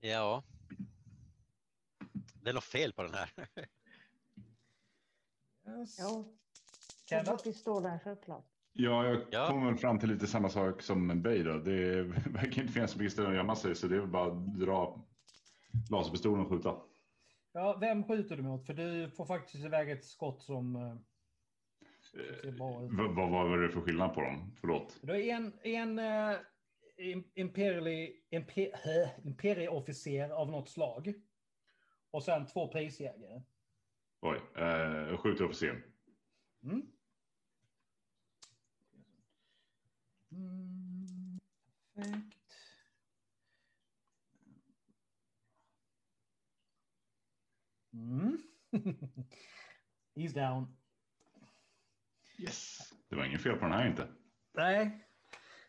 Ja. 0.02 0.44
Det 2.44 2.50
är 2.50 2.54
något 2.54 2.64
fel 2.64 2.94
på 2.94 3.04
den 3.04 3.14
här. 3.14 3.30
Yes. 5.68 6.00
Ja. 6.00 6.26
Kendall? 7.10 7.38
pistolen 7.38 8.00
självklart. 8.00 8.46
Ja, 8.74 9.08
jag 9.08 9.22
Ja. 9.32 9.48
kommer 9.48 9.76
fram 9.76 10.00
till 10.00 10.10
lite 10.10 10.28
samma 10.28 10.50
sak 10.50 10.82
som 10.82 11.22
Bay 11.22 11.44
då. 11.44 11.58
Det 11.58 12.02
verkar 12.26 12.62
inte 12.62 12.74
finnas 12.74 12.92
så 12.92 12.98
mycket 12.98 13.14
ställen 13.14 13.32
att 13.32 13.38
gömma 13.38 13.56
sig 13.56 13.76
så 13.76 13.88
det 13.88 13.96
är 13.96 14.00
väl 14.00 14.10
bara 14.10 14.32
att 14.32 14.60
dra 14.60 15.06
laserpistolen 15.92 16.46
och 16.46 16.50
skjuta. 16.52 16.76
Ja, 17.54 17.78
vem 17.82 18.04
skjuter 18.04 18.38
du 18.38 18.44
mot? 18.44 18.66
För 18.66 18.74
du 18.74 19.10
får 19.10 19.26
faktiskt 19.26 19.66
iväg 19.66 19.92
ett 19.92 20.06
skott 20.06 20.42
som... 20.42 20.76
eh, 20.76 20.98
ut. 22.44 22.60
Vad, 22.60 23.16
vad 23.16 23.30
var 23.32 23.58
det 23.58 23.70
för 23.70 23.82
skillnad 23.82 24.14
på 24.14 24.22
dem? 24.22 24.56
Förlåt. 24.62 25.00
Du 25.02 25.12
har 25.12 25.20
en, 25.20 25.54
en 25.64 26.00
uh, 26.00 26.38
imperial, 27.36 27.88
imper, 28.30 28.70
imperieofficer 29.28 30.30
av 30.30 30.52
något 30.52 30.70
slag. 30.70 31.14
Och 32.12 32.24
sen 32.24 32.46
två 32.46 32.68
prisjägare. 32.68 33.42
Oj, 34.22 34.42
eh, 34.56 34.66
jag 35.10 35.20
skjuter 35.20 35.46
officeren. 35.46 35.84
Mm. 36.64 36.92
Mm, 40.32 41.40
perfekt. 41.96 42.38
Mm. 47.94 48.38
He's 50.16 50.34
down. 50.34 50.78
Yes. 52.38 52.94
Det 53.10 53.16
var 53.16 53.26
inget 53.26 53.44
fel 53.44 53.56
på 53.56 53.66
den 53.66 53.72
här 53.74 53.88
inte. 53.88 54.08
Nej. 54.54 55.08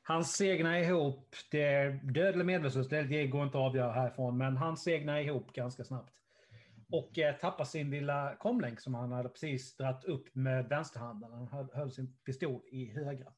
Han 0.03 0.25
segnar 0.25 0.79
ihop. 0.79 1.37
Det 1.51 1.63
är 1.63 1.91
död 1.91 2.35
eller 2.35 2.45
medvetslös, 2.45 2.89
det 2.89 3.03
det 3.03 3.27
går 3.27 3.45
inte 3.45 3.59
att 3.59 3.65
avgöra 3.65 3.93
härifrån. 3.93 4.39
Men 4.39 4.57
han 4.57 4.77
segnar 4.77 5.21
ihop 5.21 5.53
ganska 5.53 5.85
snabbt. 5.85 6.22
Och 6.93 7.19
eh, 7.19 7.37
tappar 7.37 7.65
sin 7.65 7.91
lilla 7.91 8.37
komlänk 8.37 8.81
som 8.81 8.95
han 8.95 9.13
hade 9.13 9.29
precis 9.29 9.77
dratt 9.77 10.05
upp 10.05 10.35
med 10.35 10.69
vänsterhanden. 10.69 11.33
Han 11.33 11.49
höll, 11.49 11.71
höll 11.73 11.93
sin 11.93 12.17
pistol 12.25 12.63
i 12.67 12.91
högra. 12.91 13.33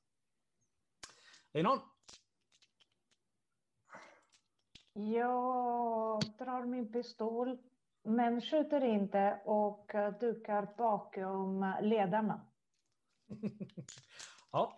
Någon? 1.52 1.78
Jag 4.92 6.22
drar 6.38 6.64
min 6.64 6.92
pistol, 6.92 7.58
men 8.02 8.40
skjuter 8.40 8.84
inte 8.84 9.40
och 9.44 9.94
eh, 9.94 10.18
dukar 10.18 10.74
bakom 10.76 11.74
ledarna. 11.82 12.46
ja. 14.52 14.76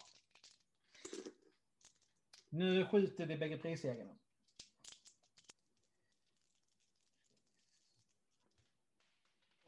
Nu 2.49 2.87
skjuter 2.87 3.26
vi 3.26 3.37
bägge 3.37 3.59
prisjägarna. 3.59 4.14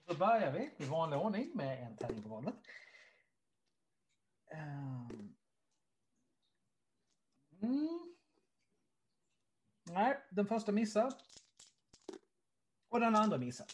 Så 0.09 0.15
börjar 0.15 0.53
vi 0.53 0.85
i 0.85 0.89
vanlig 0.89 1.19
ordning 1.19 1.51
med 1.55 1.83
en 1.83 1.97
tärning 1.97 2.23
på 2.23 2.29
golvet. 2.29 2.55
Ehm. 4.51 5.35
Mm. 7.63 8.15
Nej, 9.91 10.19
den 10.31 10.47
första 10.47 10.73
missar. 10.73 11.13
Och 12.89 13.01
den 13.01 13.17
andra 13.17 13.39
missar. 13.39 13.67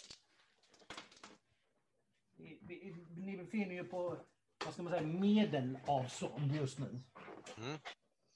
Vi, 2.37 2.59
vi, 2.62 2.95
ni 3.17 3.37
befinner 3.37 3.75
er 3.75 3.85
på 3.85 4.19
vad 4.64 4.73
ska 4.75 4.83
man 4.83 4.93
säga, 4.93 5.07
medelavstånd 5.07 6.53
just 6.53 6.79
nu. 6.79 6.87
Mm. 6.87 7.79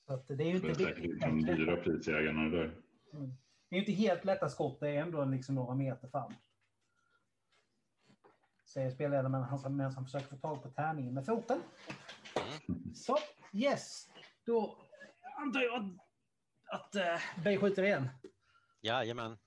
Så 0.06 0.12
att 0.12 0.26
det 0.26 0.34
är 0.34 0.52
ju 0.52 0.58
Det 0.58 0.66
är 0.66 0.70
inte, 0.70 0.84
säkert 0.84 1.20
de 1.20 1.40
dyra 1.40 1.76
prisjägarna 1.76 2.42
det 2.42 2.56
där. 2.56 2.82
Mm. 3.12 3.32
det 3.68 3.76
är 3.76 3.80
inte 3.80 3.92
helt 3.92 4.24
lätta 4.24 4.48
skott, 4.48 4.80
det 4.80 4.88
är 4.88 5.02
ändå 5.02 5.24
liksom 5.24 5.54
några 5.54 5.74
meter 5.74 6.08
fram. 6.08 6.34
Säger 8.68 8.90
spelledaren 8.90 9.32
medan 9.32 9.48
han, 9.48 9.76
medan 9.76 9.94
han 9.94 10.04
försöker 10.04 10.26
få 10.26 10.36
tag 10.36 10.62
på 10.62 10.70
tärningen 10.70 11.14
med 11.14 11.26
foten. 11.26 11.62
Så, 12.94 13.18
yes. 13.52 14.08
Då 14.46 14.78
antar 15.36 15.60
jag 15.60 15.74
att, 15.74 15.84
att 16.80 16.96
uh, 16.96 17.42
Bey 17.44 17.58
skjuter 17.58 17.82
igen. 17.82 18.08
Jajamän. 18.80 19.38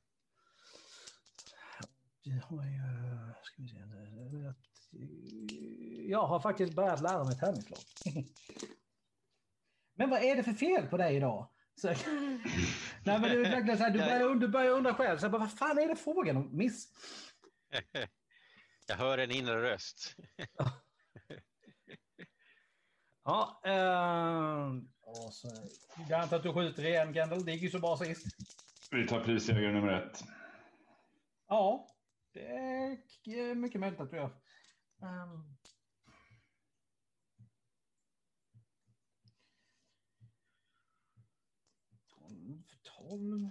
Jag 2.22 2.42
har 2.42 2.66
ju... 2.66 3.34
Ska 3.44 3.62
vi 3.62 3.68
se. 3.68 3.78
Jag 6.10 6.28
har 6.28 6.40
faktiskt 6.40 6.74
börjat 6.74 7.02
lära 7.02 7.24
mig 7.24 7.40
tärningsslag. 7.40 7.80
Men 9.94 10.10
vad 10.10 10.24
är 10.24 10.36
det 10.36 10.44
för 10.44 10.54
fel 10.54 10.88
på 10.88 10.98
dig 10.98 11.16
idag? 11.16 11.48
Så, 11.76 11.88
nej, 11.88 11.98
men 13.04 13.22
det 13.22 13.30
är 13.30 13.52
verkligen 13.52 13.78
så 13.78 13.84
här, 13.84 13.92
du, 13.92 14.00
börjar, 14.00 14.36
du 14.36 14.48
börjar 14.48 14.72
undra 14.72 14.94
själv. 14.94 15.18
Så 15.18 15.30
bara, 15.30 15.38
vad 15.38 15.52
fan 15.52 15.80
är 15.80 15.88
det 15.88 15.96
frågan 15.96 16.38
om? 16.38 16.58
Miss? 16.58 16.88
Jag 18.92 18.98
hör 18.98 19.18
en 19.18 19.32
inre 19.32 19.62
röst. 19.62 20.16
ja, 23.24 23.62
uh, 23.68 24.84
och 25.02 25.34
så, 25.34 25.48
jag 26.10 26.22
antar 26.22 26.38
att 26.38 26.44
du 26.44 26.54
skjuter 26.54 26.86
igen, 26.86 27.14
Kendall. 27.14 27.46
Det 27.46 27.52
gick 27.52 27.62
ju 27.62 27.70
så 27.70 27.80
bra 27.80 27.98
sist. 27.98 28.26
Vi 28.92 29.08
tar 29.08 29.24
prisjägare 29.24 29.72
nummer 29.72 29.94
ett. 29.94 30.24
Ja, 31.48 31.88
det 32.34 32.46
är 33.26 33.56
mycket 33.56 33.82
möjligt 33.82 34.00
att 34.00 34.10
du 34.10 34.18
gör. 34.18 34.42
Um, 35.02 35.58
tolv, 42.84 43.50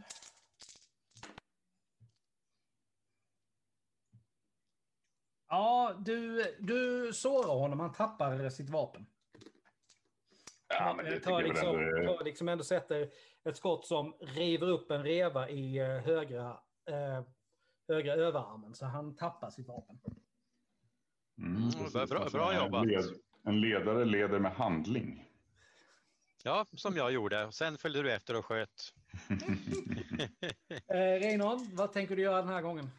Ja, 5.50 5.95
du, 5.99 6.45
du 6.59 7.12
sårar 7.12 7.54
honom. 7.54 7.80
Han 7.80 7.92
tappar 7.92 8.49
sitt 8.49 8.71
vapen. 8.71 9.07
Ja, 10.69 10.95
men 10.97 11.04
det 11.04 11.21
tar, 11.21 11.42
liksom, 11.42 11.76
tar 12.07 12.25
liksom 12.25 12.49
ändå 12.49 12.64
sätter 12.64 13.11
ett 13.45 13.57
skott 13.57 13.87
som 13.87 14.14
river 14.21 14.69
upp 14.69 14.90
en 14.90 15.02
reva 15.02 15.49
i 15.49 15.78
eh, 15.78 15.87
högra, 15.87 16.49
eh, 16.90 17.25
högra 17.88 18.12
överarmen. 18.12 18.75
Så 18.75 18.87
han 18.87 19.16
tappar 19.16 19.50
sitt 19.50 19.69
vapen. 19.69 19.99
Mm, 21.38 21.71
bra, 21.92 22.07
bra, 22.07 22.28
bra 22.33 22.54
jobbat. 22.54 22.83
En, 22.83 22.88
led, 22.88 23.04
en 23.45 23.61
ledare 23.61 24.04
leder 24.04 24.38
med 24.38 24.52
handling. 24.52 25.25
Ja, 26.43 26.67
som 26.73 26.97
jag 26.97 27.13
gjorde. 27.13 27.52
Sen 27.52 27.78
följde 27.78 28.02
du 28.02 28.13
efter 28.13 28.36
och 28.36 28.45
sköt. 28.45 28.95
eh, 30.89 30.97
Reinhold, 30.97 31.73
vad 31.73 31.93
tänker 31.93 32.17
du 32.17 32.23
göra 32.23 32.36
den 32.36 32.49
här 32.49 32.63
gången? 32.63 32.91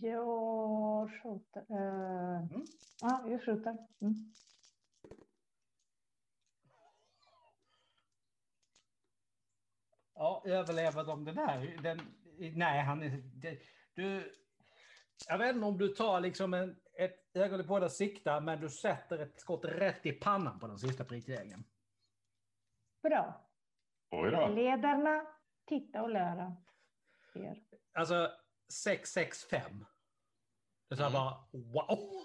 Jag 0.00 1.10
skjuter. 1.10 1.60
Uh, 1.70 2.36
mm. 2.36 2.64
Ja, 3.00 3.24
jag 3.26 3.44
skjuter. 3.44 3.76
Mm. 4.00 4.14
Ja, 10.14 10.42
överlever 10.46 11.04
de 11.04 11.24
det 11.24 11.32
där? 11.32 11.82
Den, 11.82 12.00
nej, 12.56 12.82
han 12.82 13.02
är... 13.02 13.10
Det, 13.34 13.58
du, 13.94 14.34
jag 15.28 15.38
vet 15.38 15.54
inte 15.54 15.66
om 15.66 15.78
du 15.78 15.88
tar 15.88 16.20
liksom 16.20 16.54
en, 16.54 16.80
ett 16.98 17.36
ögonblick 17.36 17.68
på 17.68 17.76
att 17.76 17.92
sikta, 17.92 18.40
men 18.40 18.60
du 18.60 18.68
sätter 18.68 19.18
ett 19.18 19.40
skott 19.40 19.64
rätt 19.64 20.06
i 20.06 20.12
pannan 20.12 20.58
på 20.58 20.66
den 20.66 20.78
sista 20.78 21.04
prickjägaren. 21.04 21.64
Bra. 23.02 23.50
Oj 24.10 24.30
då. 24.30 24.46
Ledarna, 24.46 25.26
titta 25.66 26.02
och 26.02 26.10
lära 26.10 26.56
er. 27.34 27.62
Alltså 27.92 28.30
665. 28.68 29.84
Det 30.88 30.94
är 30.94 30.96
så 30.96 31.02
här 31.02 31.10
mm. 31.10 31.12
bara 31.12 31.36
wow. 31.52 32.24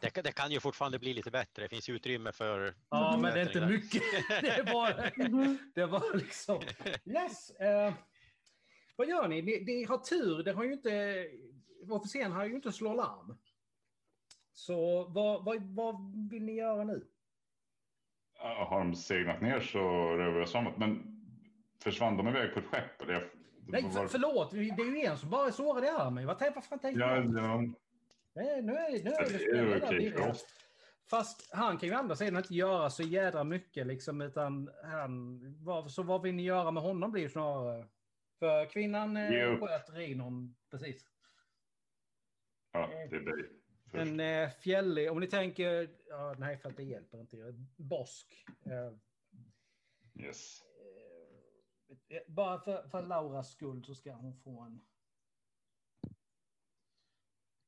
Det, 0.00 0.22
det, 0.22 0.32
kan 0.32 0.50
ju 0.50 0.60
fortfarande 0.60 0.98
bli 0.98 1.14
lite 1.14 1.30
bättre. 1.30 1.62
Det 1.62 1.68
finns 1.68 1.88
utrymme 1.88 2.32
för... 2.32 2.74
Ja, 2.90 3.18
men 3.22 3.34
det 3.34 3.40
är 3.40 3.46
inte 3.46 3.66
mycket. 3.66 4.02
Det 4.42 4.72
var, 4.72 5.10
det 5.74 5.86
var 5.86 6.16
liksom... 6.16 6.62
Yes. 7.04 7.52
Uh, 7.60 7.94
vad 8.96 9.08
gör 9.08 9.28
ni? 9.28 9.42
ni? 9.42 9.64
Ni 9.64 9.84
har 9.84 9.98
tur. 9.98 10.42
Det 10.42 10.52
har 10.52 10.64
ju 10.64 10.72
inte... 10.72 11.26
Officeren 11.88 12.32
har 12.32 12.44
ju 12.44 12.54
inte 12.54 12.72
slå 12.72 12.94
larm. 12.94 13.38
Så 14.52 15.04
vad, 15.04 15.44
vad, 15.44 15.62
vad 15.62 15.94
vill 16.30 16.42
ni 16.42 16.52
göra 16.52 16.84
nu? 16.84 17.06
Har 18.38 18.78
de 18.78 18.94
segnat 18.94 19.40
ner 19.40 19.60
så 19.60 19.78
rör 20.16 20.32
vi 20.32 20.44
oss 20.44 20.52
framåt. 20.52 20.78
Men 20.78 21.20
försvann 21.82 22.16
de 22.16 22.28
iväg 22.28 22.54
på 22.54 22.58
ett 22.58 22.66
skepp? 22.66 23.02
Eller? 23.02 23.39
Nej, 23.72 23.90
för, 23.90 24.06
förlåt. 24.06 24.50
Det 24.50 24.58
är 24.58 24.96
ju 24.96 25.00
en 25.00 25.18
som 25.18 25.30
bara 25.30 25.46
är 25.46 25.50
sårad 25.50 25.84
i 25.84 25.88
armen. 25.88 26.26
Vad, 26.26 26.38
fan 26.38 26.78
tänkte 26.78 27.00
ja, 27.00 27.16
ja. 27.16 27.62
Nej, 28.34 28.62
nu 28.62 28.72
är, 28.72 29.04
nu 29.04 29.10
är 29.10 29.24
det, 29.24 29.38
det 29.38 29.58
är 29.58 29.84
okej 29.84 30.12
för 30.12 30.30
oss. 30.30 30.46
Fast 31.10 31.54
han 31.54 31.78
kan 31.78 31.88
ju 31.88 31.94
andra 31.94 32.16
sidan 32.16 32.36
inte 32.36 32.54
göra 32.54 32.90
så 32.90 33.02
jädra 33.02 33.44
mycket 33.44 33.86
liksom, 33.86 34.20
utan 34.20 34.70
han, 34.84 35.40
vad, 35.64 35.90
så 35.90 36.02
vad 36.02 36.22
vill 36.22 36.34
ni 36.34 36.42
göra 36.42 36.70
med 36.70 36.82
honom 36.82 37.12
blir 37.12 37.28
snarare. 37.28 37.86
För 38.38 38.66
kvinnan 38.66 39.16
eh, 39.16 39.58
sköt 39.58 39.90
Rinon 39.90 40.56
precis. 40.70 41.04
Ja, 42.72 42.90
det 43.10 43.16
är 43.16 43.20
dig. 43.20 43.50
En 43.92 44.20
eh, 44.20 44.50
fjällig, 44.50 45.10
om 45.10 45.20
ni 45.20 45.26
tänker, 45.26 45.90
ja, 46.08 46.34
nej 46.38 46.58
för 46.58 46.68
att 46.68 46.76
det 46.76 46.82
hjälper 46.82 47.20
inte, 47.20 47.54
bosk. 47.76 48.46
Eh, 48.66 48.92
yes. 50.24 50.62
Bara 52.26 52.60
för, 52.60 52.88
för 52.88 53.02
Lauras 53.02 53.50
skull 53.50 53.84
så 53.84 53.94
ska 53.94 54.12
hon 54.12 54.36
få 54.36 54.60
en... 54.60 54.80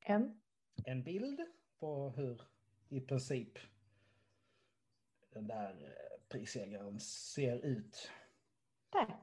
En? 0.01 0.41
En 0.85 1.03
bild 1.03 1.41
på 1.79 2.11
hur 2.11 2.43
i 2.89 3.01
princip 3.01 3.59
den 5.33 5.47
där 5.47 5.85
eh, 5.85 6.29
prisägaren 6.29 7.01
ser 7.01 7.67
ut. 7.67 8.11
Där. 8.93 9.17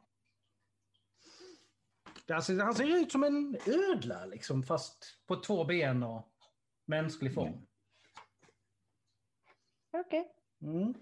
Alltså, 2.35 2.59
han 2.59 2.75
ser 2.75 2.87
ut 2.87 3.11
som 3.11 3.23
en 3.23 3.57
ödla, 3.65 4.25
liksom, 4.25 4.63
fast 4.63 5.19
på 5.25 5.35
två 5.35 5.65
ben 5.65 6.03
och 6.03 6.33
mänsklig 6.85 7.33
form. 7.33 7.47
Mm. 7.47 7.65
Okej. 9.91 10.33
Okay. 10.59 10.69
Mm. 10.69 10.93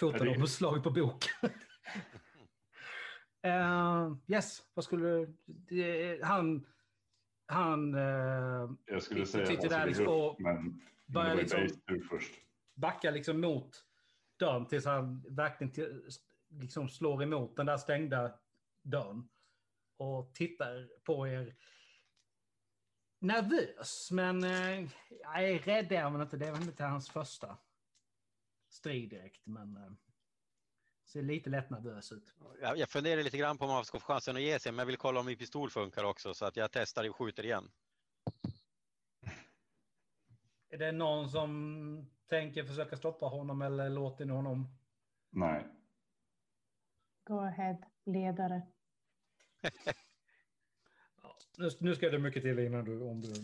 Fotomslag 0.00 0.82
på 0.84 0.90
bok. 0.90 1.24
Uh, 3.46 4.16
yes, 4.26 4.62
vad 4.74 4.84
skulle 4.84 5.26
du... 5.68 6.20
Han... 6.22 6.66
Han... 7.46 7.94
Uh, 7.94 8.72
jag 8.86 9.02
skulle 9.02 9.26
säga 9.26 9.58
att 9.58 9.68
där 9.70 9.86
liksom, 9.86 10.08
upp, 10.08 10.38
men 10.38 10.82
börjar 11.06 11.34
liksom 11.34 11.68
först. 12.10 12.34
backa 12.74 13.10
liksom 13.10 13.40
mot 13.40 13.84
dörren 14.36 14.66
tills 14.66 14.84
han 14.84 15.24
verkligen 15.28 15.72
till, 15.72 16.08
liksom 16.48 16.88
slår 16.88 17.22
emot 17.22 17.56
den 17.56 17.66
där 17.66 17.76
stängda 17.76 18.32
dörren. 18.82 19.28
Och 19.96 20.34
tittar 20.34 20.88
på 21.04 21.28
er 21.28 21.54
nervös, 23.18 24.10
men 24.10 24.44
eh, 24.44 24.88
jag 25.08 25.48
är 25.48 25.58
rädd 25.58 25.92
är 25.92 26.02
han 26.02 26.22
inte. 26.22 26.36
Det 26.36 26.50
väl 26.50 26.62
inte 26.62 26.84
hans 26.84 27.10
första 27.10 27.58
strid 28.68 29.10
direkt, 29.10 29.46
men 29.46 29.76
eh, 29.76 29.92
ser 31.10 31.22
lite 31.22 31.50
lätt 31.50 31.70
nervös 31.70 32.12
ut. 32.12 32.34
Jag, 32.60 32.78
jag 32.78 32.88
funderar 32.88 33.22
lite 33.22 33.38
grann 33.38 33.58
på 33.58 33.64
om 33.64 33.84
få 33.84 34.00
chansen 34.00 34.36
att 34.36 34.42
ge 34.42 34.58
sig, 34.58 34.72
men 34.72 34.78
jag 34.78 34.86
vill 34.86 34.96
kolla 34.96 35.20
om 35.20 35.26
min 35.26 35.38
pistol 35.38 35.70
funkar 35.70 36.04
också, 36.04 36.34
så 36.34 36.44
att 36.44 36.56
jag 36.56 36.70
testar 36.72 37.08
och 37.08 37.16
skjuter 37.16 37.44
igen. 37.44 37.70
Är 40.68 40.78
det 40.78 40.92
någon 40.92 41.30
som 41.30 42.10
tänker 42.28 42.64
försöka 42.64 42.96
stoppa 42.96 43.26
honom 43.26 43.62
eller 43.62 43.90
låter 43.90 44.24
ni 44.24 44.32
honom? 44.32 44.68
Nej. 45.30 45.66
Go 47.24 47.38
ahead, 47.38 47.78
ledare. 48.04 48.62
Nu, 51.58 51.70
nu 51.78 51.94
ska 51.94 52.10
det 52.10 52.18
mycket 52.18 52.42
till 52.42 52.58
innan 52.58 52.84
du... 52.84 53.00
Om 53.00 53.20
du... 53.20 53.34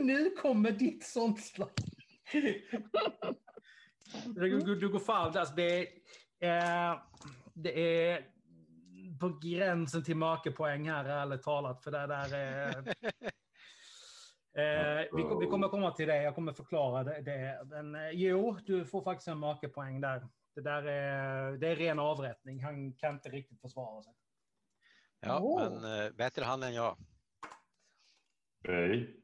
nu 0.04 0.30
kommer 0.30 0.70
ditt 0.70 1.04
sånt 1.04 1.40
slag. 1.40 1.70
går 4.88 4.98
fram. 4.98 5.32
Alltså 5.36 5.54
det, 5.54 5.88
är, 6.40 7.02
det 7.54 8.06
är 8.08 8.26
på 9.20 9.38
gränsen 9.42 10.04
till 10.04 10.16
mörkerpoäng 10.16 10.90
här, 10.90 11.04
ärligt 11.04 11.42
talat. 11.42 11.84
För 11.84 11.90
det 11.90 12.06
där 12.06 12.34
är... 12.34 12.94
Eh, 14.54 15.06
vi, 15.12 15.22
vi, 15.40 15.46
kommer 15.46 15.68
komma 15.68 15.90
till 15.90 16.08
det, 16.08 16.22
jag 16.22 16.34
kommer 16.34 16.52
förklara 16.52 17.04
det. 17.04 17.20
det. 17.20 17.64
Men 17.64 17.94
eh, 17.94 18.10
jo, 18.10 18.58
du 18.66 18.84
får 18.84 19.02
faktiskt 19.02 19.28
en 19.28 19.38
mörkerpoäng 19.38 20.00
där. 20.00 20.28
Det 20.54 20.60
där 20.60 20.82
är, 20.82 21.52
det 21.52 21.68
är 21.68 21.76
ren 21.76 21.98
avrättning. 21.98 22.64
Han 22.64 22.92
kan 22.92 23.14
inte 23.14 23.28
riktigt 23.28 23.60
försvara 23.60 24.02
sig. 24.02 24.12
Ja, 25.20 25.40
oh. 25.40 25.80
men 25.80 26.04
eh, 26.04 26.12
bättre 26.12 26.44
han 26.44 26.62
än 26.62 26.74
jag. 26.74 26.96
Hej. 28.64 29.16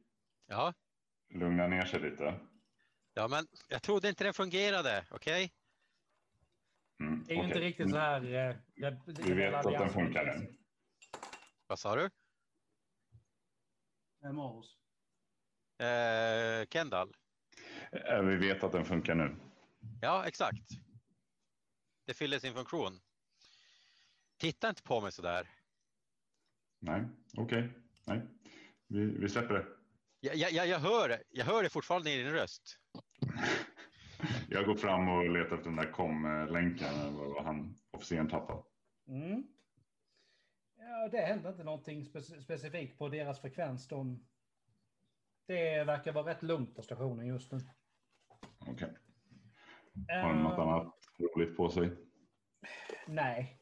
Ja. 0.47 0.75
Lugna 1.35 1.67
ner 1.67 1.85
sig 1.85 2.01
lite. 2.01 2.35
Ja, 3.19 3.29
men 3.29 3.47
jag 3.69 3.83
trodde 3.83 4.09
inte 4.09 4.25
det 4.25 4.33
fungerade, 4.33 5.05
okej? 5.11 5.45
Okay? 5.45 5.51
Mm, 7.01 7.25
det 7.25 7.33
är 7.33 7.35
ju 7.35 7.41
okay. 7.41 7.49
inte 7.49 7.61
riktigt 7.61 7.91
så 7.91 7.97
här. 7.97 8.35
Eh, 8.35 8.93
du 9.07 9.35
vet 9.35 9.55
att 9.55 9.73
den 9.73 9.91
funkar 9.91 10.25
nu. 10.25 10.57
Vad 11.67 11.79
sa 11.79 11.97
du? 11.97 12.11
Vem 14.21 14.39
av 14.39 14.57
oss? 14.57 14.79
Eh, 15.79 16.67
Kendall. 16.67 17.17
Eh, 17.93 18.23
Vi 18.23 18.37
vet 18.37 18.65
att 18.65 18.73
den 18.73 18.85
funkar 18.85 19.15
nu. 19.15 19.37
Ja, 20.01 20.27
exakt. 20.27 20.69
Det 22.07 22.15
fyller 22.15 22.39
sin 22.39 22.55
funktion. 22.55 23.01
Titta 24.37 24.69
inte 24.69 24.83
på 24.83 25.01
mig 25.01 25.13
så 25.13 25.23
där. 25.23 25.51
Nej, 26.81 27.05
okej. 27.37 27.73
Nej, 28.07 28.23
vi, 28.87 29.05
vi 29.05 29.29
släpper 29.29 29.55
det. 29.55 29.78
Jag, 30.21 30.37
jag, 30.37 30.67
jag, 30.67 30.79
hör, 30.79 31.09
det. 31.09 31.23
jag 31.31 31.45
hör 31.45 31.63
det 31.63 31.71
fortfarande 31.71 32.11
i 32.11 32.23
din 32.23 32.33
röst. 32.33 32.79
Jag 34.49 34.67
går 34.67 34.75
fram 34.75 35.09
och 35.09 35.31
letar 35.31 35.57
efter 35.57 35.71
den 35.71 35.77
där 35.77 35.93
kom-länken. 35.93 37.17
Vad 37.17 37.45
han 37.45 37.75
officeren 37.91 38.29
tappade. 38.29 38.63
Mm. 39.09 39.43
Ja, 40.79 41.09
det 41.09 41.19
händer 41.21 41.51
inte 41.51 41.65
någonting 41.65 42.05
spec- 42.05 42.41
specifikt 42.41 42.99
på 42.99 43.09
deras 43.09 43.41
frekvens. 43.41 43.89
De... 43.89 44.27
Det 45.47 45.85
verkar 45.85 46.13
vara 46.13 46.31
rätt 46.31 46.43
lugnt 46.43 46.77
på 46.77 46.83
stationen 46.83 47.27
just 47.27 47.53
nu. 47.53 47.59
Okej. 48.59 48.93
Har 50.09 50.29
de 50.35 50.43
något 50.43 50.59
Eh, 50.59 50.69
annat 50.69 50.95
roligt 51.19 51.57
på 51.57 51.71
sig? 51.71 51.91
Nej. 53.07 53.59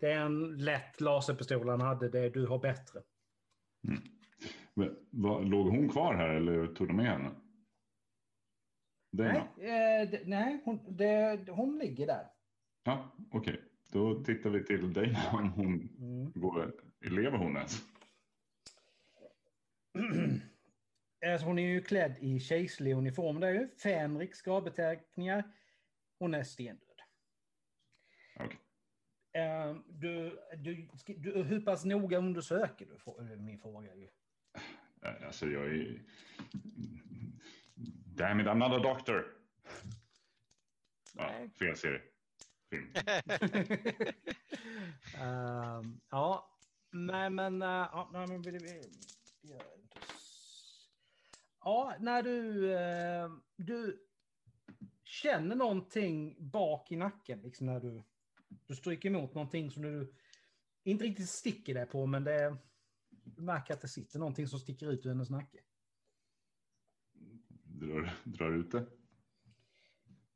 Det 0.00 0.12
är 0.12 0.20
en 0.20 0.56
lätt 0.56 1.00
laserpistol 1.00 1.68
han 1.68 1.80
hade. 1.80 2.08
Det 2.08 2.30
du 2.30 2.46
har 2.46 2.58
bättre. 2.58 3.02
Vad, 3.80 3.98
låg 5.50 5.68
hon 5.68 5.88
kvar 5.88 6.14
här 6.14 6.28
eller 6.28 6.66
tog 6.66 6.86
de 6.88 6.96
med 6.96 7.06
henne? 7.06 7.30
Dana? 9.12 9.48
Nej, 9.56 10.02
eh, 10.02 10.20
nej 10.24 10.62
hon, 10.64 10.96
det, 10.96 11.48
hon 11.50 11.78
ligger 11.78 12.06
där. 12.06 12.26
Ja, 12.84 13.16
okej. 13.32 13.62
Då 13.92 14.24
tittar 14.24 14.50
vi 14.50 14.64
till 14.64 14.92
Dana 14.92 15.18
om 15.32 15.52
hon 15.52 15.88
Mm. 15.98 16.32
går. 16.34 16.72
Lever 17.00 17.38
hon 17.38 17.56
ens? 17.56 17.82
Alltså, 21.26 21.46
hon 21.46 21.58
är 21.58 21.68
ju 21.68 21.82
klädd 21.82 22.16
i 22.20 22.40
kejserlig 22.40 22.94
uniform. 22.94 23.40
Det 23.40 23.46
är 23.48 23.52
ju 23.52 23.68
Fänriks 23.68 24.42
gravbeteckningar. 24.42 25.44
Hon 26.18 26.34
är 26.34 26.42
stendöd. 26.42 27.00
Okej. 28.40 28.58
Eh, 29.32 29.76
du, 29.88 30.38
du, 30.56 30.88
du, 31.06 31.42
hur 31.42 31.60
pass 31.60 31.84
noga 31.84 32.18
undersöker 32.18 32.86
du? 32.86 33.36
Min 33.36 33.58
fråga 33.58 33.94
ju. 33.94 34.08
Eh, 35.02 35.26
Alltså 35.26 35.46
jag 35.46 35.66
är... 35.66 36.02
Damn 38.16 38.40
it, 38.40 38.46
I'm 38.46 38.54
not 38.58 38.72
a 38.72 38.78
doctor. 38.78 39.34
Ja, 41.14 41.48
fel 41.58 41.76
serie. 41.76 42.02
Film. 42.70 42.92
Ehm, 45.18 46.00
ja, 46.10 46.58
nej 46.90 47.30
men... 47.30 47.62
eh, 47.62 47.68
ja, 47.68 48.10
nej, 48.12 48.26
men 48.26 48.42
ja, 51.60 51.94
när 52.00 52.22
du, 52.22 52.72
eh, 52.74 53.30
du 53.56 54.06
känner 55.04 55.56
någonting 55.56 56.36
bak 56.50 56.92
i 56.92 56.96
nacken, 56.96 57.40
liksom 57.40 57.66
när 57.66 57.80
du, 57.80 58.02
du 58.66 58.74
stryker 58.76 59.08
emot 59.08 59.34
någonting 59.34 59.70
som 59.70 59.82
du 59.82 60.14
inte 60.84 61.04
riktigt 61.04 61.28
sticker 61.30 61.74
dig 61.74 61.86
på, 61.86 62.06
men 62.06 62.24
det, 62.24 62.56
du 63.36 63.42
märker 63.42 63.74
att 63.74 63.80
det 63.80 63.88
sitter 63.88 64.18
någonting 64.18 64.48
som 64.48 64.58
sticker 64.58 64.86
ut 64.90 65.06
ur 65.06 65.10
hennes 65.10 65.30
nacke. 65.30 65.58
Drar, 67.64 68.14
drar 68.24 68.52
ut 68.52 68.70
det. 68.70 68.86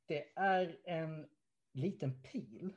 Det 0.07 0.33
är 0.37 0.81
en 0.85 1.29
liten 1.73 2.23
pil. 2.23 2.77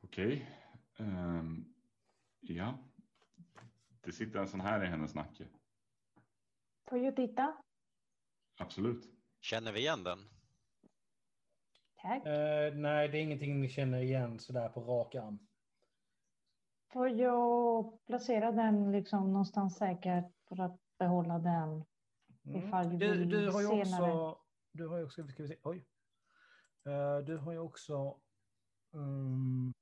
Okej. 0.00 0.50
Ehm, 0.96 1.74
ja. 2.40 2.78
Det 4.00 4.12
sitter 4.12 4.38
en 4.38 4.48
sån 4.48 4.60
här 4.60 4.84
i 4.84 4.86
hennes 4.86 5.14
nacke. 5.14 5.48
Får 6.88 6.98
jag 6.98 7.16
titta? 7.16 7.62
Absolut. 8.56 9.08
Känner 9.40 9.72
vi 9.72 9.78
igen 9.78 10.04
den? 10.04 10.28
Tack. 12.02 12.26
Eh, 12.26 12.74
nej, 12.74 13.08
det 13.08 13.18
är 13.18 13.22
ingenting 13.22 13.60
ni 13.60 13.68
känner 13.68 14.00
igen 14.00 14.38
sådär 14.38 14.68
på 14.68 14.80
rak 14.80 15.14
arm. 15.14 15.38
Får 16.92 17.08
jag 17.08 17.98
placera 18.06 18.52
den 18.52 18.92
liksom 18.92 19.32
någonstans 19.32 19.76
säkert 19.76 20.32
för 20.48 20.60
att 20.60 20.80
behålla 20.98 21.38
den? 21.38 21.84
Ifall 22.44 22.88
vi 22.88 22.96
Du, 22.96 23.50
har 23.50 23.60
ju 23.60 23.84
senare. 23.84 24.12
också... 24.12 24.42
Du 24.72 24.88
har 24.88 24.98
ju 24.98 25.04
också... 25.04 25.28
Ska 25.28 25.42
vi 25.42 25.48
se, 25.48 25.56
oj. 25.62 25.86
Eh, 26.86 27.18
du 27.18 27.36
har 27.36 27.52
ju 27.52 27.58
också... 27.58 28.20
mm, 28.94 29.72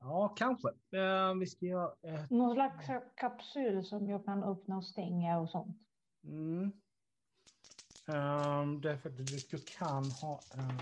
ja, 0.00 0.28
kanske. 0.28 0.68
Eh, 0.68 1.34
vi 1.40 1.46
ska 1.46 1.66
göra 1.66 1.92
ett... 2.02 2.30
Någon 2.30 2.54
slags 2.54 2.86
kapsyl 3.14 3.84
som 3.84 4.08
jag 4.08 4.24
kan 4.24 4.44
öppna 4.44 4.76
och 4.76 4.84
stänga 4.84 5.38
och 5.38 5.50
sånt. 5.50 5.76
Mm. 6.24 6.72
Um, 8.08 8.80
därför 8.80 9.08
att 9.08 9.16
du, 9.50 9.58
kan 9.58 10.04
ha... 10.10 10.40
ehm, 10.54 10.78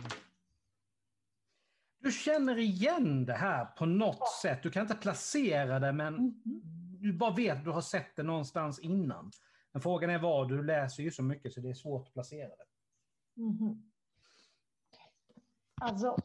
du 1.98 2.12
känner 2.12 2.58
igen 2.58 3.26
det 3.26 3.32
här 3.34 3.64
på 3.64 3.86
något 3.86 4.28
sätt. 4.42 4.62
Du 4.62 4.70
kan 4.70 4.82
inte 4.82 4.94
placera 4.94 5.78
det, 5.78 5.92
men 5.92 6.14
Mhm. 6.14 6.40
du 7.00 7.12
bara 7.12 7.34
vet 7.34 7.58
att 7.58 7.64
du 7.64 7.70
har 7.70 7.80
sett 7.80 8.16
det 8.16 8.22
någonstans 8.22 8.78
innan. 8.78 9.30
Men 9.72 9.82
frågan 9.82 10.10
är 10.10 10.18
var. 10.18 10.46
Du 10.46 10.62
läser 10.62 11.02
ju 11.02 11.10
så 11.10 11.22
mycket 11.22 11.52
så 11.52 11.60
det 11.60 11.68
är 11.70 11.74
svårt 11.74 12.06
att 12.06 12.12
placera 12.12 12.48
det. 12.48 12.64
Mhm. 13.42 13.90
Alltså, 15.80 16.16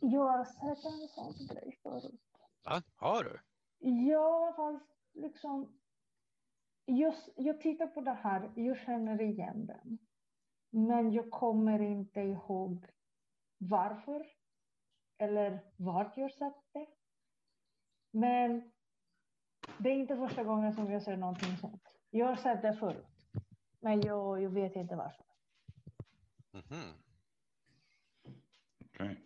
jag 0.00 0.20
har 0.28 0.44
sett 0.44 0.84
en 0.84 1.08
sån 1.08 1.46
grej 1.46 1.78
förut. 1.82 2.20
Va? 2.64 2.82
Har 2.96 3.24
du? 3.24 3.40
Ja, 4.10 4.52
fast 4.56 4.86
liksom. 5.14 5.78
Just, 6.88 7.28
jag 7.36 7.60
tittar 7.60 7.86
på 7.86 8.00
det 8.00 8.12
här, 8.12 8.50
jag 8.54 8.78
känner 8.78 9.20
igen 9.20 9.66
den. 9.66 9.98
Men 10.70 11.12
jag 11.12 11.30
kommer 11.30 11.82
inte 11.82 12.20
ihåg 12.20 12.86
varför. 13.58 14.26
Eller 15.18 15.60
vart 15.76 16.16
jag 16.16 16.32
sett 16.32 16.54
det. 16.72 16.86
Men 18.10 18.70
det 19.78 19.88
är 19.90 19.94
inte 19.94 20.16
första 20.16 20.44
gången 20.44 20.72
som 20.72 20.90
jag 20.92 21.02
ser 21.02 21.16
någonting 21.16 21.56
sånt. 21.56 21.82
Jag 22.10 22.26
har 22.26 22.36
sett 22.36 22.62
det 22.62 22.76
förut. 22.76 23.06
Men 23.80 24.00
jag, 24.00 24.42
jag 24.42 24.50
vet 24.50 24.76
inte 24.76 24.96
varför. 24.96 25.26
Mhm. 26.52 26.92
Okej. 28.84 29.20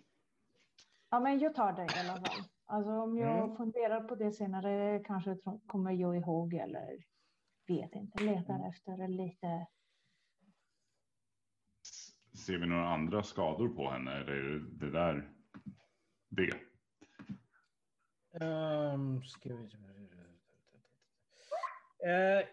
Ja, 1.11 1.21
men 1.21 1.39
jag 1.39 1.55
tar 1.55 1.73
det 1.73 1.83
i 1.83 2.01
alla 2.09 2.15
fall. 2.21 2.45
Alltså 2.65 2.91
om 2.91 3.17
jag 3.19 3.39
Mm. 3.45 3.57
funderar 3.57 4.01
på 4.01 4.15
det 4.15 4.33
senare 4.33 5.03
kanske 5.05 5.37
kommer 5.67 5.93
jag 5.93 6.17
ihåg 6.17 6.55
eller 6.55 7.05
vet 7.81 7.95
inte, 7.95 8.23
letar 8.23 8.69
efter 8.69 9.09
lite. 9.09 9.67
Ser 12.47 12.59
vi 12.59 12.67
några 12.67 12.89
andra 12.89 13.23
skador 13.23 13.69
på 13.69 13.91
henne? 13.91 14.13
Eller 14.13 14.33
är 14.33 14.59
det 14.59 14.91
där 14.91 15.31
det? 16.29 16.53
Um, 18.45 19.23
ska 19.25 19.57
vi... 19.57 19.69
Eh, 22.05 22.47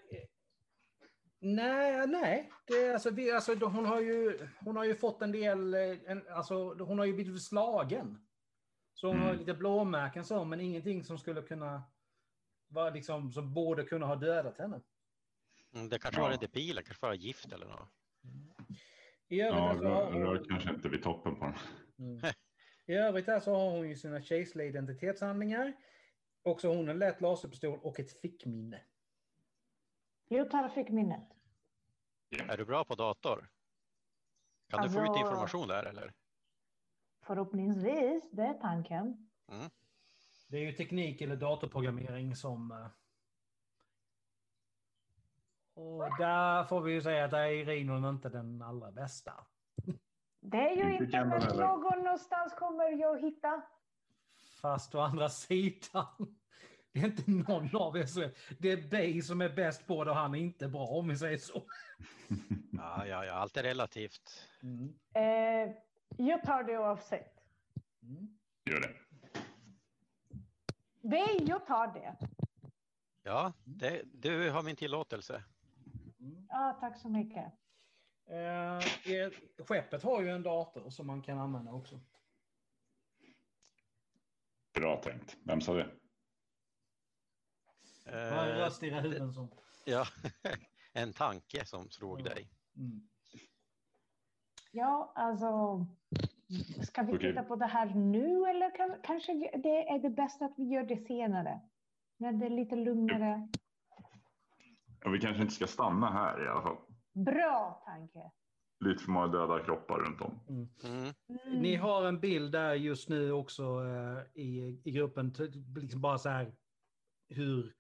nej, 1.40 2.08
nej. 2.08 2.52
Det, 2.68 2.74
är 2.74 2.94
alltså, 2.94 3.10
vi, 3.10 3.32
alltså, 3.32 3.56
hon, 3.56 3.86
har 3.86 4.00
ju, 4.02 4.48
hon 4.66 4.76
har 4.78 4.84
ju 4.84 4.96
fått 4.96 5.22
en 5.22 5.32
del... 5.32 5.74
eh, 5.74 5.98
En, 6.06 6.28
alltså, 6.30 6.74
hon 6.74 7.00
har 7.00 7.06
ju 7.06 7.14
blivit 7.14 7.44
slagen. 7.44 8.26
Så 8.94 9.08
hon 9.08 9.20
har 9.20 9.28
Mm. 9.30 9.40
lite 9.40 9.54
blåmärken 9.54 10.26
så, 10.26 10.46
men 10.46 10.62
ingenting 10.62 11.04
som 11.04 11.18
skulle 11.18 11.42
kunna... 11.42 11.84
Vara 12.68 12.90
liksom, 12.90 13.32
som 13.32 13.54
borde 13.54 13.84
kunna 13.84 14.06
ha 14.06 14.16
dödat 14.16 14.58
henne. 14.58 14.82
Mm, 15.74 15.90
Det 15.90 16.00
kanske 16.00 16.22
Ja. 16.22 16.26
var 16.28 16.34
en 16.34 16.40
depil, 16.40 16.76
det 16.76 16.84
kanske 16.84 17.06
var 17.06 17.14
gift 17.14 17.52
eller 17.54 17.68
något. 17.68 17.90
I 19.28 19.42
övrigt, 19.42 19.56
Ja, 19.56 19.70
alltså, 19.70 19.86
rör, 19.86 20.12
rör 20.12 20.36
hon, 20.38 20.46
kanske 20.50 20.70
inte 20.70 20.90
vid 20.90 21.04
toppen 21.04 21.36
på 21.36 21.46
den. 21.46 21.56
mm. 22.00 22.22
I 22.86 22.94
övrigt 22.94 23.28
här 23.28 23.40
så 23.40 23.54
har 23.56 23.70
hon 23.72 23.90
ju 23.90 23.96
sina 23.96 24.22
kejserliga 24.22 24.68
identitetshandlingar. 24.68 25.74
Och 26.44 26.62
så 26.62 26.68
har 26.70 26.76
hon 26.76 26.90
en 26.90 27.00
lätt 27.00 27.22
laserpistol 27.22 27.80
och 27.84 28.00
ett 28.00 28.22
fickminne. 28.22 28.82
Jag 30.28 30.52
tar 30.52 30.70
fick 30.70 30.90
minnet. 30.90 31.30
Är 32.48 32.58
du 32.58 32.66
bra 32.66 32.84
på 32.84 32.96
dator? 32.96 33.50
Kan 34.70 34.84
du 34.84 34.90
få 34.90 35.00
Alltså- 35.00 35.14
ut 35.14 35.20
information 35.20 35.68
där 35.68 35.84
eller? 35.84 36.14
Förhoppningsvis, 37.22 38.30
det 38.32 38.42
är 38.44 38.54
tanken. 38.54 39.30
Det 40.48 40.58
är 40.58 40.62
ju 40.62 40.72
teknik 40.72 41.22
eller 41.22 41.36
datorprogrammering 41.36 42.36
som... 42.36 42.90
Och 45.80 46.18
där 46.18 46.64
får 46.64 46.82
vi 46.82 46.92
ju 46.94 47.02
säga 47.02 47.26
att 47.26 47.32
där 47.32 47.40
är 47.40 47.52
Irinon 47.52 48.06
inte 48.06 48.30
den 48.30 48.62
allra 48.62 48.92
bästa. 48.92 49.34
Det 50.42 50.58
är 50.58 50.76
ju 50.76 50.94
Inte 50.98 51.26
men 51.26 51.42
heller. 51.42 51.96
någonstans 51.98 52.54
kommer 52.54 52.90
jag 52.90 53.22
hitta. 53.22 53.62
Fast 54.62 54.96
å 54.96 55.00
andra 55.00 55.30
sidan, 55.30 56.06
det 56.92 57.00
är 57.00 57.06
inte 57.06 57.32
någon 57.32 57.76
av 57.76 57.98
er 57.98 58.06
som 58.06 58.22
är... 58.22 58.32
Det 58.60 58.72
är 58.72 58.90
Bay 58.90 59.22
som 59.22 59.42
är 59.42 59.50
bäst 59.50 59.88
på 59.88 60.04
det 60.04 60.12
och 60.12 60.18
han 60.18 60.36
är 60.36 60.40
inte 60.40 60.68
bra 60.68 60.86
om 60.88 61.08
vi 61.08 61.18
säger 61.18 61.38
så. 61.38 61.64
Ja, 62.72 63.06
ja, 63.06 63.26
ja, 63.26 63.34
allt 63.34 63.58
är 63.58 63.64
relativt. 63.64 64.48
Mm. 64.64 64.94
Eh, 65.14 65.76
jag 66.18 66.44
tar 66.44 66.64
det 66.64 66.78
oavsett. 66.78 67.34
Mm. 68.04 68.38
Gör 68.66 68.82
det. 68.82 68.94
Nej, 71.02 71.44
jag 71.48 71.66
tar 71.66 71.88
det. 71.88 72.16
Ja, 73.24 73.54
det, 73.64 74.02
du 74.14 74.50
har 74.50 74.64
min 74.64 74.76
tillåtelse. 74.76 75.44
Mm. 76.20 76.46
Ja, 76.50 76.78
tack 76.80 76.98
så 77.02 77.10
mycket. 77.10 77.46
Eh, 78.26 78.78
er- 79.14 79.64
skeppet 79.64 80.04
har 80.04 80.22
ju 80.22 80.30
en 80.30 80.44
dator 80.44 80.90
som 80.90 81.08
man 81.08 81.22
kan 81.22 81.40
använda 81.40 81.72
också. 81.72 82.00
Bra 84.74 85.02
tänkt. 85.02 85.38
Vem 85.44 85.62
sa 85.62 85.74
det? 85.74 85.90
Jag 88.06 88.32
har 88.32 88.46
en 88.48 88.52
Eh, 88.52 88.58
röst 88.58 88.84
i 88.84 88.88
era 88.88 89.00
huvuden 89.02 89.34
som... 89.34 89.50
ja, 89.86 90.06
en 90.94 91.14
tanke 91.14 91.66
som 91.66 91.90
slog 91.90 92.20
Ja. 92.22 92.24
dig. 92.24 92.50
Mm. 92.78 93.10
Ja, 94.72 95.12
alltså. 95.16 95.86
Ska 96.84 97.02
vi 97.02 97.14
Okej. 97.14 97.30
titta 97.30 97.44
på 97.44 97.56
det 97.56 97.66
här 97.66 97.86
nu 97.96 98.46
eller 98.50 98.76
kan, 98.76 98.96
kanske 99.04 99.34
det 99.58 99.90
är 99.90 100.00
det 100.00 100.10
bästa 100.10 100.46
att 100.46 100.54
vi 100.58 100.64
gör 100.64 100.84
det 100.84 100.98
senare? 101.08 101.62
När 102.18 102.32
det 102.34 102.46
är 102.46 102.50
lite 102.50 102.76
lugnare. 102.76 103.50
Ja, 105.02 105.10
vi 105.10 105.20
kanske 105.20 105.42
inte 105.42 105.54
ska 105.54 105.68
stanna 105.68 106.12
här 106.12 106.46
i 106.46 106.48
alla 106.48 106.62
fall. 106.62 106.78
Bra 107.14 107.84
tanke. 107.86 108.32
Lite 108.86 109.04
för 109.04 109.12
många 109.12 109.28
döda 109.28 109.64
kroppar 109.64 110.00
runt 110.00 110.22
om. 110.22 110.40
Mm. 110.50 110.70
Mm. 110.84 111.14
Mm. 111.30 111.62
Ni 111.62 111.76
har 111.76 112.06
en 112.06 112.20
bild 112.20 112.52
där 112.52 112.74
just 112.74 113.10
nu 113.10 113.32
också 113.32 113.64
eh, 113.64 114.42
i, 114.42 114.82
i 114.86 114.92
gruppen, 114.92 115.34
liksom 115.76 116.02
bara 116.02 116.18
så 116.18 116.30
här 116.30 116.56
hur 117.30 117.74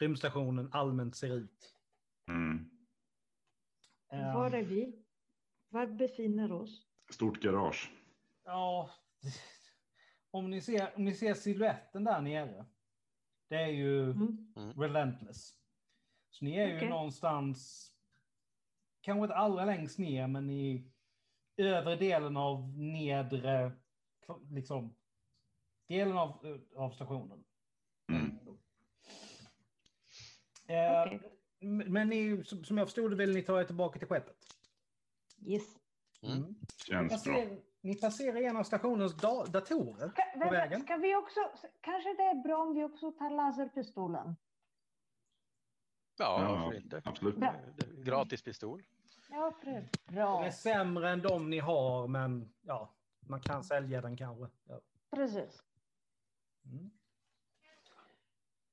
rymdstationen 0.00 0.68
allmänt 0.72 1.16
ser 1.16 1.32
ut. 1.36 1.74
Mm. 2.30 2.70
Eh, 4.12 4.34
Var 4.34 4.50
är 4.50 4.62
vi? 4.64 5.02
Var 5.68 5.86
befinner 5.86 6.52
oss? 6.52 6.86
Stort 7.12 7.40
garage. 7.42 7.92
Ja, 8.44 8.90
om 10.30 10.50
ni 10.50 10.60
ser, 10.60 10.92
om 10.96 11.04
ni 11.04 11.14
ser 11.14 11.34
siluetten 11.34 12.04
där 12.04 12.20
nere. 12.20 12.66
Det 13.48 13.56
är 13.56 13.66
ju 13.68 14.02
Mm. 14.10 14.52
relentless. 14.76 15.52
Så 16.38 16.44
ni 16.44 16.56
är 16.56 16.80
ju 16.80 16.88
någonstans, 16.88 17.90
kanske 19.00 19.22
inte 19.22 19.34
allra 19.34 19.64
längst 19.64 19.98
ner, 19.98 20.26
men 20.26 20.50
i 20.50 20.90
övre 21.56 21.96
delen 21.96 22.36
av 22.36 22.78
nedre, 22.78 23.72
liksom, 24.50 24.94
delen 25.88 26.18
av, 26.18 26.60
av 26.76 26.90
stationen. 26.90 27.44
Mm. 28.08 28.38
Eh, 30.66 31.02
Okej. 31.02 31.20
Men 31.86 32.08
ni, 32.08 32.44
som 32.44 32.78
jag 32.78 32.86
förstod 32.86 33.10
det 33.10 33.16
vill 33.16 33.34
ni 33.34 33.42
ta 33.42 33.60
er 33.60 33.64
tillbaka 33.64 33.98
till 33.98 34.08
skeppet? 34.08 34.36
Yes. 35.46 35.62
Mm. 36.22 36.42
Ni, 36.42 36.54
Känns 36.86 37.24
bra. 37.24 37.34
passerar, 37.34 37.60
ni 37.80 37.94
passerar 37.94 38.36
en 38.36 38.56
av 38.56 38.64
stationens 38.64 39.16
da, 39.16 39.44
datorer. 39.44 40.08
Ska, 40.08 40.22
vänta, 40.38 40.50
vägen. 40.50 40.80
ska 40.80 40.96
vi 40.96 41.16
också, 41.16 41.40
kanske 41.80 42.14
det 42.14 42.22
är 42.22 42.42
bra 42.42 42.62
om 42.62 42.74
vi 42.74 42.84
också 42.84 43.12
tar 43.12 43.30
laserpistolen. 43.30 44.36
Ja, 46.18 46.42
Ja, 46.42 46.52
varför 46.56 46.76
inte? 46.76 47.02
absolut. 47.04 47.36
Ja. 47.40 47.54
Gratis 48.04 48.42
pistol. 48.42 48.82
Ja, 49.30 49.58
pröv. 49.62 49.88
Den 50.06 50.14
Bra. 50.14 50.44
är 50.46 50.50
sämre 50.50 51.10
än 51.10 51.22
de 51.22 51.50
ni 51.50 51.58
har, 51.58 52.08
men 52.08 52.54
ja, 52.62 52.94
man 53.20 53.40
kan 53.40 53.64
sälja 53.64 54.00
den 54.00 54.16
kanske. 54.16 54.48
Ja. 54.64 54.80
Precis. 55.10 55.62
Mm. 56.64 56.90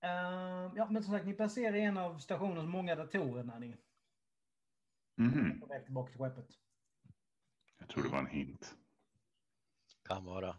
Eh, 0.02 0.72
ja, 0.76 0.88
men 0.90 1.04
som 1.04 1.14
sagt, 1.14 1.26
ni 1.26 1.34
passerar 1.34 1.74
en 1.76 1.98
av 1.98 2.18
stationens 2.20 2.70
många 2.70 2.96
datorer 2.96 3.44
när 3.44 3.60
ni 3.60 3.70
är 3.72 3.78
Mhm. 5.16 5.60
på 5.60 5.66
väg 5.66 5.84
tillbaka 5.86 6.12
till 6.12 6.20
skeppet. 6.20 6.48
Jag 7.78 7.90
tror 7.90 8.04
det 8.04 8.10
var 8.10 8.20
en 8.20 8.28
hint. 8.28 8.76
Kan 10.04 10.26
vara. 10.26 10.56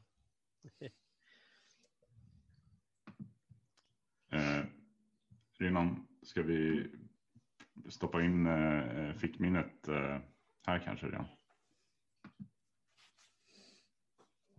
Eh, 4.30 4.64
Rinnan, 5.58 6.06
ska 6.24 6.42
vi 6.42 6.90
stoppa 7.88 8.22
in 8.22 8.46
eh, 8.46 9.14
fickminnet 9.14 9.88
eh, 9.88 10.18
här 10.66 10.78
kanske 10.78 11.06
redan? 11.06 11.26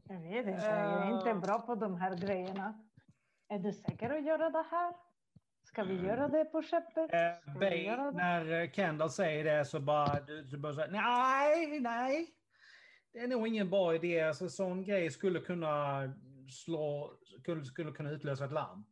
Jag 0.09 0.19
vet 0.19 0.47
inte, 0.47 0.65
jag 0.65 1.07
är 1.07 1.17
inte 1.17 1.47
bra 1.47 1.59
på 1.59 1.75
de 1.75 1.95
här 1.95 2.15
grejerna. 2.15 2.85
Är 3.49 3.59
du 3.59 3.73
säker 3.73 4.09
att 4.09 4.25
göra 4.25 4.49
det 4.49 4.65
här? 4.71 4.93
Ska 5.63 5.83
vi 5.83 5.95
göra 5.95 6.27
det 6.27 6.45
på 6.45 6.61
skeppet? 6.61 7.13
Eh, 7.13 7.41
Ska 7.41 7.51
vi 7.53 7.59
Bay, 7.59 7.83
göra 7.85 8.11
det? 8.11 8.17
när 8.17 8.61
eh, 8.61 8.71
Kendall 8.71 9.09
säger 9.09 9.43
det 9.43 9.65
så 9.65 9.79
bara, 9.79 10.19
du, 10.21 10.43
du 10.43 10.57
bara 10.57 10.73
säga, 10.73 10.87
nej, 10.91 11.79
nej. 11.79 12.27
Det 13.13 13.19
är 13.19 13.27
nog 13.27 13.47
ingen 13.47 13.69
bra 13.69 13.95
idé. 13.95 14.21
Alltså, 14.21 14.49
sån 14.49 14.83
grej 14.83 15.11
skulle 15.11 15.39
kunna 15.39 16.01
slå, 16.51 17.13
skulle, 17.41 17.65
skulle 17.65 17.91
kunna 17.91 18.11
utlösa 18.11 18.45
ett 18.45 18.51
larm. 18.51 18.85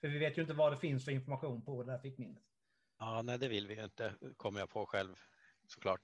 För 0.00 0.08
vi 0.08 0.18
vet 0.18 0.38
ju 0.38 0.42
inte 0.42 0.54
vad 0.54 0.72
det 0.72 0.76
finns 0.76 1.04
för 1.04 1.12
information 1.12 1.62
på 1.62 1.82
det 1.82 1.92
där 1.92 1.98
fickminnet. 1.98 2.42
Ja, 2.98 3.22
nej, 3.22 3.38
det 3.38 3.48
vill 3.48 3.66
vi 3.66 3.74
ju 3.74 3.84
inte, 3.84 4.14
kommer 4.36 4.60
jag 4.60 4.70
på 4.70 4.86
själv 4.86 5.16
såklart. 5.66 6.02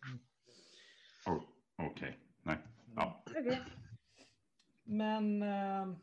Oh, 1.26 1.42
Okej, 1.76 2.18
nej. 2.42 2.59
Ja. 2.96 3.22
Okej. 3.26 3.62
Men... 4.85 5.42
Eh, 5.42 5.96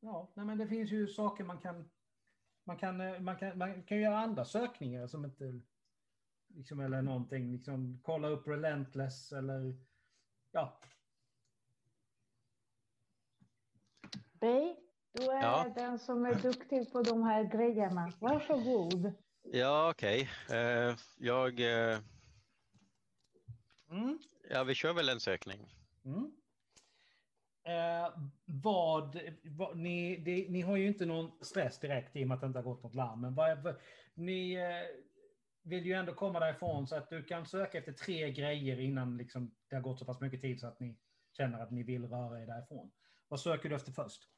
ja, 0.00 0.30
nej, 0.34 0.46
men 0.46 0.58
det 0.58 0.68
finns 0.68 0.90
ju 0.90 1.08
saker 1.08 1.44
man 1.44 1.58
kan... 1.58 1.90
Man 2.64 2.76
kan, 2.76 3.00
eh, 3.00 3.20
man 3.20 3.36
kan, 3.36 3.58
man 3.58 3.82
kan 3.82 3.98
göra 3.98 4.18
andra 4.18 4.44
sökningar 4.44 5.06
som 5.06 5.24
inte... 5.24 5.60
Liksom, 6.54 6.80
eller 6.80 7.02
någonting. 7.02 7.52
Liksom, 7.52 8.00
kolla 8.02 8.28
upp 8.28 8.46
Relentless 8.46 9.32
eller... 9.32 9.76
Ja, 10.52 10.80
Bay, 14.40 14.76
du 15.12 15.22
är 15.30 15.42
Ja. 15.42 15.72
den 15.74 15.98
som 15.98 16.24
är 16.26 16.34
duktig 16.34 16.92
på 16.92 17.02
de 17.02 17.22
här 17.22 17.44
grejerna. 17.44 18.12
Varsågod. 18.18 19.12
Ja, 19.42 19.90
okej. 19.90 20.28
Eh, 20.50 20.96
jag... 21.18 21.60
Eh, 21.60 21.98
Mm. 23.90 24.18
ja, 24.50 24.64
vi 24.64 24.74
kör 24.74 24.92
väl 24.92 25.08
en 25.08 25.20
sökning. 25.20 25.74
Mm. 26.04 26.32
Eh, 27.64 28.12
vad, 28.44 29.20
vad 29.44 29.76
ni, 29.76 30.16
det, 30.16 30.46
ni 30.48 30.60
har 30.60 30.76
ju 30.76 30.86
inte 30.86 31.06
någon 31.06 31.30
stress 31.44 31.78
direkt 31.78 32.16
i 32.16 32.24
och 32.24 32.28
med 32.28 32.34
att 32.34 32.40
det 32.40 32.46
inte 32.46 32.58
har 32.58 32.64
gått 32.64 32.82
något 32.82 32.94
larm. 32.94 33.20
Men 33.20 33.34
vad, 33.34 33.62
vad, 33.62 33.74
ni 34.14 34.52
eh, 34.54 35.00
vill 35.62 35.86
ju 35.86 35.92
ändå 35.92 36.14
komma 36.14 36.40
därifrån 36.40 36.86
så 36.86 36.96
att 36.96 37.10
du 37.10 37.22
kan 37.24 37.46
söka 37.46 37.78
efter 37.78 37.92
tre 37.92 38.32
grejer 38.32 38.80
innan 38.80 39.16
liksom, 39.16 39.54
det 39.68 39.74
har 39.76 39.82
gått 39.82 39.98
så 39.98 40.04
pass 40.04 40.20
mycket 40.20 40.40
tid 40.40 40.60
så 40.60 40.66
att 40.66 40.80
ni 40.80 40.98
känner 41.36 41.60
att 41.62 41.70
ni 41.70 41.82
vill 41.82 42.08
röra 42.08 42.42
er 42.42 42.46
därifrån. 42.46 42.90
Vad 43.28 43.40
söker 43.40 43.68
du 43.68 43.76
efter 43.76 43.92
först? 43.92 44.28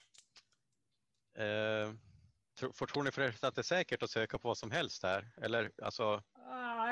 Eh, 1.35 1.93
tror 2.93 3.03
ni 3.03 3.11
förresten 3.11 3.49
att 3.49 3.55
det 3.55 3.61
är 3.61 3.63
säkert 3.63 4.03
att 4.03 4.11
söka 4.11 4.39
på 4.39 4.49
vad 4.49 4.59
som 4.59 4.71
helst 4.71 5.03
här? 5.03 5.33
Eller 5.37 5.73
alltså, 5.83 6.23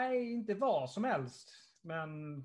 Nej, 0.00 0.32
inte 0.32 0.54
vad 0.54 0.90
som 0.90 1.04
helst. 1.04 1.50
Men 1.82 2.36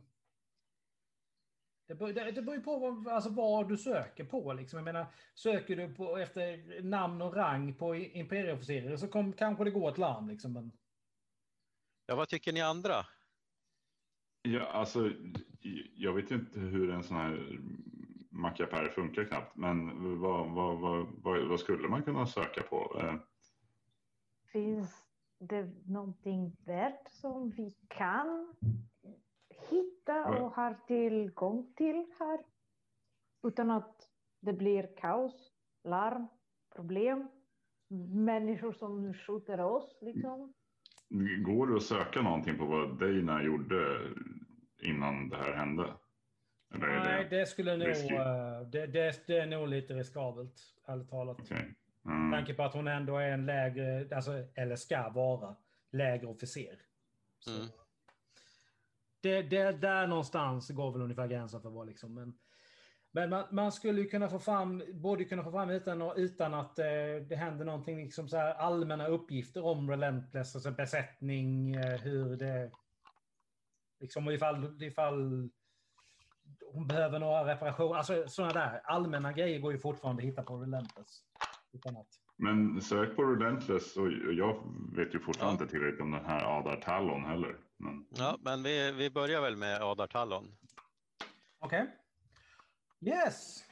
det 1.87 1.95
beror, 1.95 2.13
det, 2.13 2.31
det 2.31 2.41
beror 2.41 2.55
ju 2.55 2.63
på 2.63 2.79
vad, 2.79 3.07
alltså 3.07 3.29
vad 3.29 3.69
du 3.69 3.77
söker 3.77 4.25
på. 4.25 4.53
Liksom. 4.53 4.77
Jag 4.77 4.83
menar, 4.83 5.05
söker 5.33 5.75
du 5.75 5.93
på, 5.93 6.17
efter 6.17 6.81
namn 6.81 7.21
och 7.21 7.35
rang 7.35 7.73
på 7.73 7.95
imperieofficerare 7.95 8.97
så 8.97 9.07
kom, 9.07 9.33
kanske 9.33 9.63
det 9.63 9.71
går 9.71 9.91
ett 9.91 9.97
larm. 9.97 10.29
Liksom. 10.29 10.53
Men, 10.53 10.71
ja, 12.05 12.15
vad 12.15 12.29
tycker 12.29 12.53
ni 12.53 12.61
andra? 12.61 13.05
Ja, 14.41 14.65
alltså, 14.65 15.11
jag 15.95 16.13
vet 16.13 16.31
inte 16.31 16.59
hur 16.59 16.89
en 16.89 17.03
sån 17.03 17.17
här 17.17 17.59
mackapär 18.35 18.89
funkar 18.89 19.23
knappt, 19.23 19.55
men 19.55 20.19
vad, 20.19 20.49
vad, 20.51 20.79
vad, 20.79 21.07
vad, 21.23 21.47
vad 21.47 21.59
skulle 21.59 21.87
man 21.87 22.03
kunna 22.03 22.25
söka 22.25 22.61
på? 22.63 22.99
Eh, 22.99 23.15
Finns 24.51 25.05
det 25.39 25.69
någonting 25.85 26.55
värt 26.65 27.09
som 27.11 27.49
vi 27.49 27.73
kan 27.87 28.55
hitta 29.69 30.25
och 30.25 30.51
har 30.51 30.77
tillgång 30.87 31.73
till 31.75 32.05
här? 32.19 32.39
Utan 33.43 33.71
att 33.71 34.09
det 34.39 34.53
blir 34.53 34.89
kaos, 34.97 35.51
larm, 35.83 36.27
problem, 36.75 37.27
människor 38.25 38.73
som 38.73 39.13
skjuter 39.13 39.59
oss 39.59 39.97
liksom. 40.01 40.53
Går 41.45 41.67
det 41.67 41.75
att 41.75 41.83
söka 41.83 42.21
någonting 42.21 42.57
på 42.57 42.65
vad 42.65 42.99
Dana 42.99 43.43
gjorde 43.43 44.11
innan 44.81 45.29
det 45.29 45.37
här 45.37 45.53
hände? 45.53 45.93
Eller 46.73 46.87
nej, 46.87 47.27
det... 47.29 47.37
det 47.39 47.45
skulle 47.45 47.77
nog... 47.77 47.87
eh, 47.87 48.61
Det, 48.61 48.85
det, 48.87 49.27
det 49.27 49.37
är 49.37 49.45
nog 49.45 49.67
lite 49.67 49.93
riskabelt, 49.93 50.53
ärligt 50.87 51.09
talat. 51.09 51.49
Med 51.49 51.75
Mm. 52.05 52.31
tanke 52.31 52.53
på 52.53 52.63
att 52.63 52.73
hon 52.73 52.87
ändå 52.87 53.17
är 53.17 53.29
en 53.31 53.45
lägre, 53.45 54.15
alltså, 54.15 54.47
eller 54.55 54.75
ska 54.75 55.09
vara, 55.09 55.55
lägre 55.91 56.27
officer. 56.27 56.79
Så 57.39 57.51
Mm. 57.55 57.67
det, 59.21 59.41
det, 59.41 59.71
där 59.71 60.07
någonstans 60.07 60.69
går 60.69 60.91
väl 60.91 61.01
ungefär 61.01 61.27
gränsen 61.27 61.61
för 61.61 61.69
vad 61.69 61.87
liksom. 61.87 62.13
Men, 62.13 62.37
men 63.11 63.29
man, 63.29 63.45
man 63.51 63.71
skulle 63.71 64.01
ju 64.01 64.07
kunna 64.09 64.29
få 64.29 64.39
fram, 64.39 64.83
borde 64.93 65.25
kunna 65.25 65.43
få 65.43 65.51
fram 65.51 65.69
utan, 65.69 66.01
utan 66.15 66.53
att 66.53 66.79
eh, 66.79 66.85
det 67.29 67.35
händer 67.35 67.65
någonting, 67.65 67.97
liksom 68.03 68.29
så 68.29 68.37
här 68.37 68.53
allmänna 68.53 69.07
uppgifter 69.07 69.65
om 69.65 69.89
Relentless, 69.89 70.55
alltså 70.55 70.71
besättning, 70.71 71.75
eh, 71.75 71.99
hur 72.01 72.35
det, 72.37 72.71
liksom 73.99 74.29
ifall, 74.29 74.83
ifall 74.83 75.49
hon 76.73 76.87
behöver 76.87 77.19
några 77.19 77.45
reparationer, 77.53 77.95
alltså 77.95 78.27
sådana 78.27 78.53
där 78.53 78.81
allmänna 78.85 79.33
grejer 79.33 79.59
går 79.59 79.71
ju 79.71 79.79
fortfarande 79.79 80.21
att 80.23 80.27
hitta 80.27 80.43
på 80.43 80.57
Relentless. 80.57 81.21
Men 82.37 82.81
sök 82.81 83.15
på 83.15 83.23
Relentless 83.23 83.97
och 83.97 84.11
jag 84.11 84.63
vet 84.95 85.15
ju 85.15 85.19
fortfarande 85.19 85.57
Ja. 85.59 85.63
inte 85.63 85.71
tillräckligt 85.71 86.01
om 86.01 86.11
den 86.11 86.25
här 86.25 86.57
Adar 86.59 86.75
Tallon 86.81 87.25
heller. 87.25 87.57
Men 87.77 88.07
Ja, 88.09 88.37
men 88.41 88.63
vi, 88.63 88.91
vi 88.91 89.09
börjar 89.09 89.41
väl 89.41 89.55
med 89.57 89.81
Adar 89.81 90.07
Tallon. 90.07 90.57
Okej. 91.59 91.87
Yes. 93.01 93.63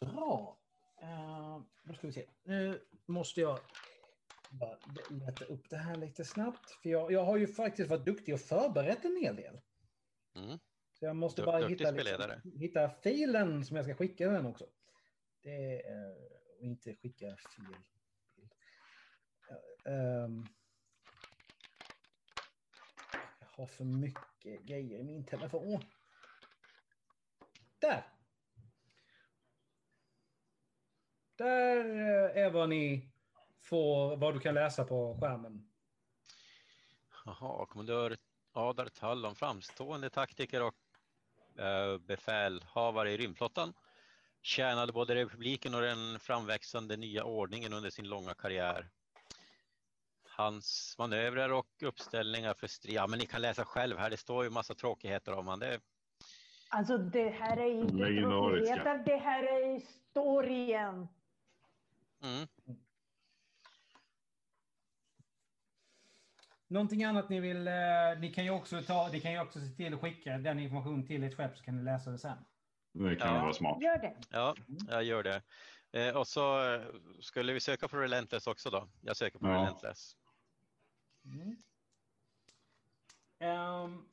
Bra. 0.00 0.58
Uh, 1.02 1.60
då 1.84 1.94
ska 1.94 2.06
vi 2.06 2.12
se. 2.12 2.26
Nu 2.44 2.80
måste 3.06 3.40
jag 3.40 3.58
bara 4.50 4.76
leta 5.10 5.44
upp 5.44 5.70
det 5.70 5.76
här 5.76 5.96
lite 5.96 6.24
snabbt. 6.24 6.70
För 6.82 6.88
jag, 6.90 7.12
jag 7.12 7.24
har 7.24 7.36
ju 7.36 7.46
faktiskt 7.46 7.90
varit 7.90 8.04
duktig 8.04 8.34
och 8.34 8.40
förberett 8.40 9.04
en 9.04 9.16
hel 9.22 9.36
del. 9.36 9.60
Mm. 10.36 10.58
Så 10.98 11.04
jag 11.04 11.16
måste 11.16 11.42
Du- 11.42 11.46
bara 11.46 11.68
hitta, 11.68 11.90
liksom, 11.90 12.52
hitta 12.60 12.90
filen 12.90 13.64
som 13.64 13.76
jag 13.76 13.84
ska 13.86 13.94
skicka 13.94 14.30
den 14.30 14.46
också. 14.46 14.66
Det 15.42 15.82
är, 15.86 16.10
och 16.12 16.60
inte 16.60 16.94
skicka 16.94 17.36
fel 17.36 17.66
bild. 17.66 17.84
Ehm. 19.84 20.46
jag 23.40 23.46
har 23.48 23.66
för 23.66 23.84
mycket 23.84 24.62
grejer 24.62 24.98
i 24.98 25.04
min 25.04 25.24
telefon. 25.26 25.80
Där! 27.78 28.04
Där 31.36 31.76
eh, 31.76 32.44
är 32.44 32.50
vad 32.50 32.68
ni 32.68 33.10
får, 33.60 34.16
vad 34.16 34.34
du 34.34 34.40
kan 34.40 34.54
läsa 34.54 34.84
på 34.84 35.18
skärmen. 35.20 35.68
Jaha, 37.24 37.66
kommendör 37.66 38.16
Adar 38.52 38.88
Tallon, 38.88 39.34
framstående 39.34 40.10
taktiker 40.10 40.62
och 40.62 40.74
eh, 40.74 40.85
befälhavare 42.06 43.12
i 43.12 43.16
rymdflottan. 43.16 43.72
Tjänade 44.42 44.92
både 44.92 45.14
republiken 45.14 45.74
och 45.74 45.80
den 45.80 46.18
framväxande 46.20 46.96
nya 46.96 47.24
ordningen 47.24 47.72
under 47.72 47.90
sin 47.90 48.08
långa 48.08 48.34
karriär. 48.34 48.88
Hans 50.28 50.94
manövrer 50.98 51.52
och 51.52 51.82
uppställningar 51.82 52.54
för 52.54 52.66
strid, 52.66 52.94
ja 52.94 53.06
men 53.06 53.18
ni 53.18 53.26
kan 53.26 53.40
läsa 53.42 53.64
själv 53.64 53.98
här, 53.98 54.10
det 54.10 54.16
står 54.16 54.44
ju 54.44 54.50
massa 54.50 54.74
tråkigheter 54.74 55.32
om 55.32 55.48
han. 55.48 55.58
Det, 55.58 55.80
Alltså 56.68 56.98
det 56.98 57.28
här 57.28 57.56
är 57.56 57.70
inte 57.70 57.92
tråkigheter, 58.20 59.02
det 59.06 59.16
här 59.16 59.42
är 59.42 59.74
historien. 59.74 61.08
mm. 62.22 62.46
Någonting 66.68 67.04
annat 67.04 67.28
ni 67.28 67.40
vill, 67.40 67.68
eh, 67.68 67.74
ni 68.20 68.32
kan 68.34 68.44
ju 68.44 68.50
också 68.50 68.82
ta, 68.82 69.08
ni 69.12 69.20
kan 69.20 69.32
ju 69.32 69.40
också 69.40 69.60
se 69.60 69.66
till 69.68 69.94
att 69.94 70.00
skicka 70.00 70.38
den 70.38 70.58
informationen 70.58 71.06
till 71.06 71.22
ett 71.24 71.34
skepp 71.36 71.56
så 71.56 71.64
kan 71.64 71.76
ni 71.76 71.82
läsa 71.82 72.10
det 72.10 72.18
sen. 72.18 72.38
det 72.92 73.16
kan 73.16 73.34
Ja. 73.34 73.42
vara 73.42 73.52
smart. 73.52 73.82
Gör 73.82 73.98
det. 73.98 74.16
Ja, 74.30 74.54
jag 74.88 75.04
gör 75.04 75.22
det. 75.22 75.42
Eh, 75.92 76.16
och 76.16 76.26
så 76.28 76.74
eh, 76.74 76.86
skulle 77.20 77.52
vi 77.52 77.60
söka 77.60 77.88
på 77.88 77.96
Relentless 77.96 78.46
också 78.46 78.70
då. 78.70 78.88
Jag 79.00 79.16
söker 79.16 79.38
på 79.38 79.46
Ja. 79.46 79.52
Relentless. 79.52 80.16
Mm. 81.24 81.56
Ehm, 83.38 84.08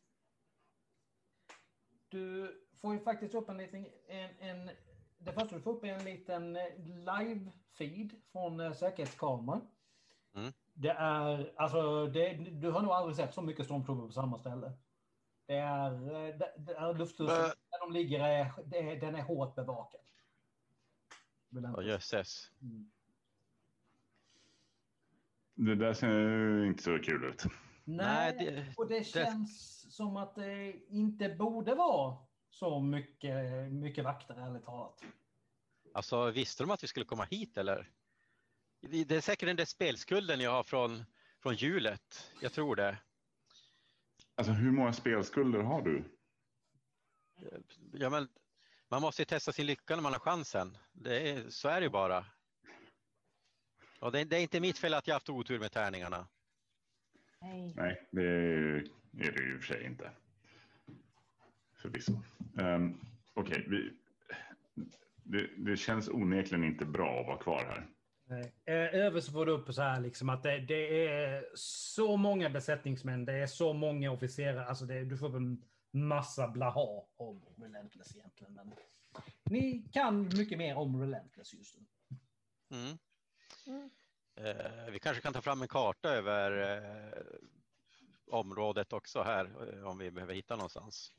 du 2.09 2.55
får 2.81 2.93
ju 2.93 2.99
faktiskt 2.99 3.35
upp 3.35 3.49
en 3.49 3.57
liten, 3.57 3.85
en, 4.07 4.29
en, 4.39 4.71
det 5.17 5.33
första 5.33 5.55
du 5.55 5.61
får 5.61 5.71
upp 5.71 5.83
är 5.83 5.87
en 5.93 6.05
liten 6.05 6.55
eh, 6.55 6.61
live-feed 6.85 8.21
från 8.31 8.75
säkerhetskameran. 8.75 9.67
Mm. 10.35 10.53
Det 10.73 10.89
är, 10.89 11.53
alltså, 11.57 12.07
det, 12.07 12.33
du 12.33 12.71
har 12.71 12.81
nog 12.81 12.91
aldrig 12.91 13.15
sett 13.15 13.33
så 13.33 13.41
mycket 13.41 13.65
stormtrooper 13.65 14.07
på 14.07 14.13
samma 14.13 14.39
ställe. 14.39 14.71
Det 15.45 15.55
är, 15.55 15.91
eh, 15.93 16.37
det, 16.37 16.53
det 16.57 16.73
är 16.73 16.93
lufthuset 16.93 17.37
Bö. 17.37 17.47
där 17.47 17.79
de 17.79 17.93
ligger, 17.93 18.19
är, 18.19 18.53
det 18.65 18.95
den 18.95 19.15
är 19.15 19.21
hårt 19.21 19.55
bevakad. 19.55 20.01
Ja, 21.49 21.81
jösses. 21.81 22.51
Mm. 22.61 22.91
Det 25.55 25.75
där 25.75 25.93
ser 25.93 26.19
ju 26.19 26.67
inte 26.67 26.83
så 26.83 26.99
kul 26.99 27.23
ut. 27.23 27.43
Nej, 27.83 28.35
Nej, 28.35 28.45
det, 28.45 28.73
Och 28.77 28.87
det 28.87 29.03
känns 29.03 29.85
som 29.95 30.17
att 30.17 30.35
det 30.35 30.73
inte 30.87 31.29
borde 31.29 31.75
vara 31.75 32.17
så 32.49 32.79
mycket, 32.79 33.71
mycket 33.71 34.03
vakter, 34.03 34.35
ärligt 34.35 34.65
talat. 34.65 35.03
Alltså, 35.93 36.31
visste 36.31 36.63
de 36.63 36.71
att 36.71 36.83
vi 36.83 36.87
skulle 36.87 37.05
komma 37.05 37.23
hit 37.23 37.57
eller? 37.57 37.89
Det 38.89 39.11
är 39.11 39.21
säkert 39.21 39.47
den 39.47 39.55
där 39.55 39.65
spelskulden 39.65 40.39
jag 40.39 40.51
har 40.51 40.63
från, 40.63 41.03
från 41.39 41.55
hjulet. 41.55 42.33
Jag 42.39 42.53
tror 42.53 42.75
det. 42.75 42.97
Alltså 44.35 44.53
hur 44.53 44.71
många 44.71 44.93
spelskulder 44.93 45.59
har 45.59 45.81
du? 45.81 46.03
Ja, 47.93 48.09
men, 48.09 48.27
man 48.89 49.01
måste 49.01 49.21
ju 49.21 49.25
testa 49.25 49.51
sin 49.51 49.65
lycka 49.65 49.95
när 49.95 50.03
man 50.03 50.13
har 50.13 50.19
chansen. 50.19 50.77
Det 50.91 51.29
är, 51.29 51.49
så 51.49 51.69
är 51.69 51.79
det 51.79 51.83
ju 51.83 51.89
bara. 51.89 52.25
Och 53.99 54.11
det, 54.11 54.23
det 54.23 54.37
är 54.37 54.41
inte 54.41 54.59
mitt 54.59 54.77
fel 54.77 54.93
att 54.93 55.07
jag 55.07 55.15
haft 55.15 55.29
otur 55.29 55.59
med 55.59 55.71
tärningarna. 55.71 56.27
Nej. 57.41 57.73
Nej, 57.75 58.07
det 58.11 58.21
är 58.21 59.31
det 59.31 59.43
ju 59.43 59.53
i 59.53 59.57
och 59.57 59.63
för 59.63 59.73
sig 59.73 59.85
inte. 59.85 60.11
Förvisso. 61.75 62.21
Um, 62.53 63.01
Okej, 63.33 63.65
vi... 63.69 63.93
det, 65.23 65.49
det 65.57 65.77
känns 65.77 66.09
onekligen 66.09 66.63
inte 66.63 66.85
bra 66.85 67.19
att 67.19 67.27
vara 67.27 67.37
kvar 67.37 67.65
här. 67.65 67.92
Eh, 68.29 68.95
Över 68.95 69.19
så 69.19 69.31
får 69.31 69.45
du 69.45 69.51
upp 69.51 69.73
så 69.73 69.81
här 69.81 69.99
liksom 69.99 70.29
att 70.29 70.43
det, 70.43 70.59
det 70.59 71.07
är 71.07 71.45
så 71.55 72.17
många 72.17 72.49
besättningsmän, 72.49 73.25
det 73.25 73.33
är 73.33 73.47
så 73.47 73.73
många 73.73 74.11
officerare, 74.11 74.65
alltså 74.65 74.85
det, 74.85 75.05
du 75.05 75.17
får 75.17 75.27
upp 75.29 75.35
en 75.35 75.63
massa 75.91 76.47
blaha 76.47 77.03
om 77.15 77.45
Relentless 77.57 78.15
egentligen. 78.15 78.53
Men 78.53 78.73
ni 79.43 79.89
kan 79.91 80.23
mycket 80.23 80.57
mer 80.57 80.75
om 80.75 81.01
Relentless 81.01 81.53
just 81.53 81.77
nu. 81.77 81.85
Mm. 82.77 82.97
Mm. 83.67 83.89
Eh, 84.35 84.91
vi 84.91 84.99
kanske 84.99 85.21
kan 85.21 85.33
ta 85.33 85.41
fram 85.41 85.61
en 85.61 85.67
karta 85.67 86.09
över 86.09 86.77
eh, 86.77 87.23
området 88.27 88.93
också 88.93 89.21
här 89.21 89.73
eh, 89.73 89.87
om 89.87 89.97
vi 89.97 90.11
behöver 90.11 90.33
hitta 90.33 90.55
någonstans. 90.55 91.13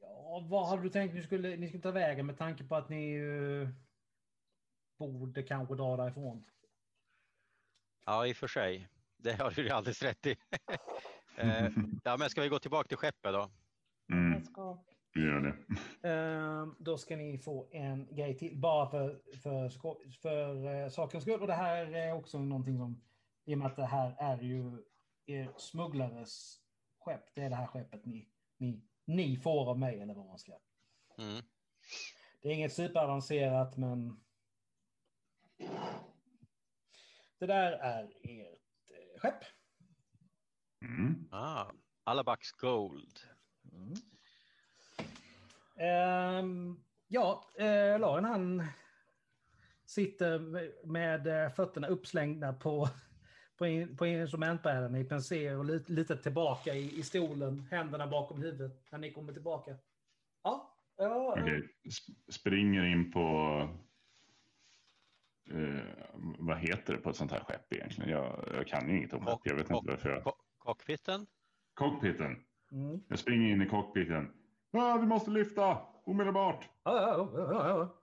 Ja, 0.00 0.46
vad 0.50 0.68
hade 0.68 0.82
du 0.82 0.90
tänkt 0.90 1.14
ni 1.14 1.22
skulle, 1.22 1.56
ni 1.56 1.68
skulle 1.68 1.82
ta 1.82 1.90
vägen 1.90 2.26
med 2.26 2.38
tanke 2.38 2.64
på 2.64 2.76
att 2.76 2.88
ni 2.88 3.12
ju 3.12 3.68
borde 5.08 5.42
kanske 5.42 5.74
dra 5.74 5.96
därifrån? 5.96 6.44
Ja, 8.06 8.26
i 8.26 8.32
och 8.32 8.36
för 8.36 8.46
sig. 8.46 8.88
Det 9.16 9.32
har 9.32 9.50
du 9.50 9.62
ju 9.62 9.70
alldeles 9.70 10.02
rätt 10.02 10.26
i. 10.26 10.30
eh, 11.36 11.68
ja, 12.04 12.16
men 12.16 12.30
ska 12.30 12.42
vi 12.42 12.48
gå 12.48 12.58
tillbaka 12.58 12.88
till 12.88 12.96
skeppet 12.96 13.32
då? 13.32 13.50
Mm, 14.12 14.32
Jag 14.32 14.44
ska... 14.44 14.78
gör 15.14 15.40
det. 15.40 16.08
Ehm, 16.08 16.76
då 16.78 16.98
ska 16.98 17.16
ni 17.16 17.38
få 17.38 17.68
en 17.70 18.14
grej 18.14 18.38
till, 18.38 18.60
bara 18.60 18.90
för, 18.90 19.20
för, 19.42 19.68
för 20.22 20.66
uh, 20.66 20.88
sakens 20.88 21.24
skull. 21.24 21.40
Och 21.40 21.46
det 21.46 21.54
här 21.54 21.94
är 21.94 22.12
också 22.12 22.38
någonting 22.38 22.78
som, 22.78 23.02
i 23.44 23.54
och 23.54 23.58
med 23.58 23.66
att 23.66 23.76
det 23.76 23.86
här 23.86 24.16
är 24.18 24.42
ju 24.42 24.82
er 25.26 25.52
smugglares 25.56 26.58
skepp, 26.98 27.34
det 27.34 27.42
är 27.42 27.50
det 27.50 27.56
här 27.56 27.66
skeppet 27.66 28.06
ni, 28.06 28.28
ni, 28.58 28.82
ni 29.04 29.36
får 29.36 29.70
av 29.70 29.78
mig, 29.78 30.00
eller 30.00 30.14
vad 30.14 30.26
man 30.26 30.38
ska. 30.38 30.52
Mm. 31.18 31.42
Det 32.42 32.48
är 32.48 32.52
inget 32.52 32.72
superavancerat, 32.72 33.76
men 33.76 34.20
det 37.38 37.46
där 37.46 37.72
är 37.72 38.04
ert 38.04 38.90
eh, 38.90 39.20
skepp. 39.20 39.44
Mm. 40.84 41.28
Ah, 41.30 41.66
Alabax 42.04 42.52
Gold. 42.52 43.18
Mm. 43.72 43.94
Ehm, 45.76 46.84
ja, 47.08 47.50
uh, 47.60 48.00
Lauren 48.00 48.24
han 48.24 48.62
sitter 49.86 50.38
med 50.86 51.26
eh, 51.26 51.50
fötterna 51.50 51.86
uppslängda 51.86 52.52
på, 52.52 52.88
på, 53.58 53.66
in, 53.66 53.96
på 53.96 54.06
instrumentbrädan 54.06 54.96
i 54.96 55.04
pensé 55.04 55.54
och 55.54 55.64
lite, 55.64 55.92
lite 55.92 56.16
tillbaka 56.16 56.74
i, 56.74 56.98
i 56.98 57.02
stolen, 57.02 57.60
händerna 57.70 58.06
bakom 58.06 58.42
huvudet 58.42 58.90
när 58.90 58.98
ni 58.98 59.12
kommer 59.12 59.32
tillbaka. 59.32 59.76
Ja, 60.42 60.78
ja 60.96 61.34
Okej, 61.38 61.68
sp- 61.84 62.32
springer 62.32 62.84
in 62.84 63.12
på... 63.12 63.68
Eh, 65.52 65.84
vad 66.38 66.58
heter 66.58 66.92
det 66.92 66.98
på 66.98 67.10
ett 67.10 67.16
sånt 67.16 67.32
här 67.32 67.40
skepp 67.40 67.72
egentligen? 67.72 68.10
Jag, 68.10 68.48
jag 68.54 68.66
kan 68.66 68.88
ju 68.90 68.96
inget 68.96 69.12
om 69.12 69.26
skepp. 69.26 69.40
Jag 69.44 69.54
vet 69.54 69.70
inte 69.70 69.90
varför 69.90 70.10
jag... 70.10 70.34
Cockpiten? 70.58 71.26
Cockpiten. 71.74 72.44
mm. 72.72 73.00
Jag 73.08 73.18
springer 73.18 73.52
in 73.52 73.62
i 73.62 73.68
cockpiten. 73.68 74.32
Ah, 74.72 74.96
vi 74.98 75.06
måste 75.06 75.30
lyfta 75.30 75.78
omedelbart. 76.04 76.68
ja, 76.82 76.92
ja, 77.00 77.30
ja, 77.34 77.52
ja, 77.52 77.68
ja. 77.68 77.98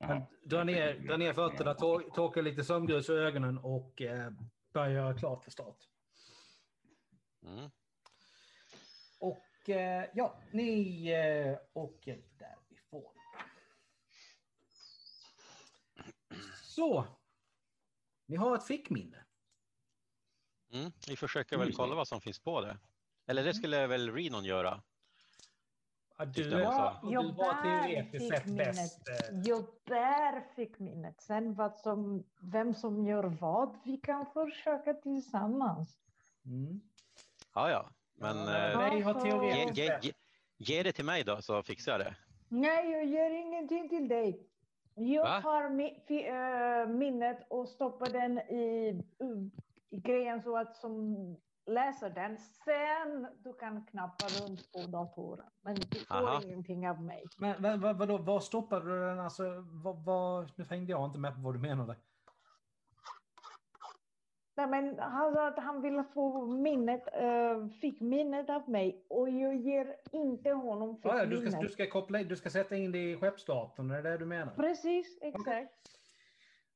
Jaha. 0.00 0.08
Han 0.14 0.22
drar 0.44 0.64
ner, 0.64 1.32
fötterna, 1.32 1.74
tor- 1.74 2.10
torkar 2.14 2.42
lite 2.42 2.64
sömngrus 2.64 3.08
i 3.08 3.12
ögonen 3.12 3.58
och 3.58 4.02
eh, 4.02 4.30
börjar 4.72 4.90
göra 4.90 5.14
klart 5.18 5.44
för 5.44 5.50
start. 5.50 5.76
Mm. 7.42 7.70
Och 9.20 9.68
eh, 9.68 10.04
ja, 10.14 10.40
ni 10.52 11.06
eh, 11.12 11.58
åker 11.72 12.22
därifrån. 12.38 13.17
Så. 16.78 17.04
Ni 18.26 18.36
har 18.36 18.54
ett 18.56 18.66
fickminne. 18.66 19.24
Mm. 20.72 20.90
Vi 21.08 21.16
försöker 21.16 21.58
väl 21.58 21.72
kolla 21.74 21.94
vad 21.94 22.08
som 22.08 22.20
finns 22.20 22.38
på 22.38 22.60
det. 22.60 22.78
Eller 23.26 23.44
det 23.44 23.54
skulle 23.54 23.86
väl 23.86 24.12
Renon 24.14 24.44
göra? 24.44 24.82
Ja, 26.18 26.24
du, 26.24 26.66
också. 26.66 26.98
och 27.02 27.12
jag 27.12 27.24
du 27.24 27.32
var 27.32 27.54
bär 27.62 27.82
teoretiskt 27.82 28.24
fick 28.24 28.34
sett 28.34 28.46
minnet. 28.46 28.66
bäst. 28.76 29.08
eh, 29.08 29.38
Jag 29.44 29.64
där 29.84 30.54
fick 30.56 30.78
minnet. 30.78 31.20
Sen 31.20 31.54
vad 31.54 31.76
som, 31.78 32.24
vem 32.40 32.74
som 32.74 33.06
gör 33.06 33.24
vad, 33.24 33.78
vi 33.84 33.96
kan 33.96 34.26
försöka 34.32 34.94
tillsammans. 34.94 35.98
Mm. 36.44 36.80
Ja, 37.54 37.70
ja. 37.70 37.90
Men 38.14 38.36
Ja, 38.36 38.56
eh, 38.98 39.04
har 39.04 39.26
Ge- 39.26 39.54
ge, 39.54 39.72
ge, 39.84 39.98
ge, 40.02 40.12
ge 40.56 40.82
det 40.82 40.92
till 40.92 41.04
mig 41.04 41.24
då 41.24 41.42
så 41.42 41.62
fixar 41.62 41.92
jag 41.92 42.00
det. 42.00 42.16
Nej, 42.48 42.90
jag 42.90 43.04
ger 43.04 43.30
ingenting 43.30 43.88
till 43.88 44.08
dig. 44.08 44.46
Jag 44.98 45.22
Va? 45.24 45.40
tar 45.42 45.70
mi, 45.70 46.02
fi, 46.06 46.28
eh, 46.28 46.94
minnet 46.94 47.46
och 47.50 47.68
stoppar 47.68 48.12
den 48.12 48.38
i, 48.38 49.02
i 49.90 49.96
grejen 49.96 50.42
så 50.42 50.56
att 50.56 50.76
som 50.76 51.16
läser 51.66 52.10
den. 52.10 52.38
Sen 52.38 53.28
du 53.44 53.52
kan 53.52 53.84
knappa 53.86 54.26
runt 54.26 54.72
på 54.72 54.90
datorn. 54.90 55.40
Men 55.62 55.74
du 55.74 55.98
får 55.98 56.14
Aha. 56.14 56.40
ingenting 56.44 56.88
av 56.88 57.02
mig. 57.02 57.24
Men 57.38 57.62
vad, 57.62 57.80
vad, 57.80 57.98
vadå, 57.98 58.18
var 58.18 58.40
stoppade 58.40 58.90
du 58.90 59.00
den? 59.00 59.20
Alltså, 59.20 59.64
vad, 59.84 60.04
vad, 60.04 60.52
nu 60.56 60.64
hängde 60.64 60.90
jag 60.92 61.04
inte 61.04 61.18
med 61.18 61.34
på 61.34 61.40
vad 61.40 61.54
du 61.54 61.58
menade. 61.58 61.96
Nej, 64.58 64.66
men 64.66 64.98
han 64.98 65.34
sa 65.34 65.48
att 65.48 65.58
han 65.58 65.82
ville 65.82 66.04
få 66.14 66.46
minnet, 66.46 67.02
eh, 67.14 67.68
fick 67.80 68.00
minnet 68.00 68.50
av 68.50 68.68
mig 68.68 69.04
och 69.08 69.30
jag 69.30 69.56
ger 69.56 69.96
inte 70.12 70.50
honom 70.50 70.96
fick 70.96 71.04
Ja, 71.04 71.18
ja, 71.18 71.24
du, 71.26 71.36
ska, 71.36 71.44
minnet. 71.44 71.60
du, 71.60 71.68
ska 71.68 71.86
koppla, 71.90 72.20
in- 72.20 72.28
du 72.28 72.36
ska 72.36 72.50
sätta 72.50 72.76
in 72.76 72.92
det 72.92 73.10
i 73.12 73.16
skeppsdatorn, 73.16 73.90
är 73.90 74.02
det 74.02 74.10
det 74.10 74.18
du 74.18 74.24
menar? 74.26 74.54
Precis, 74.54 75.18
exakt. 75.22 75.72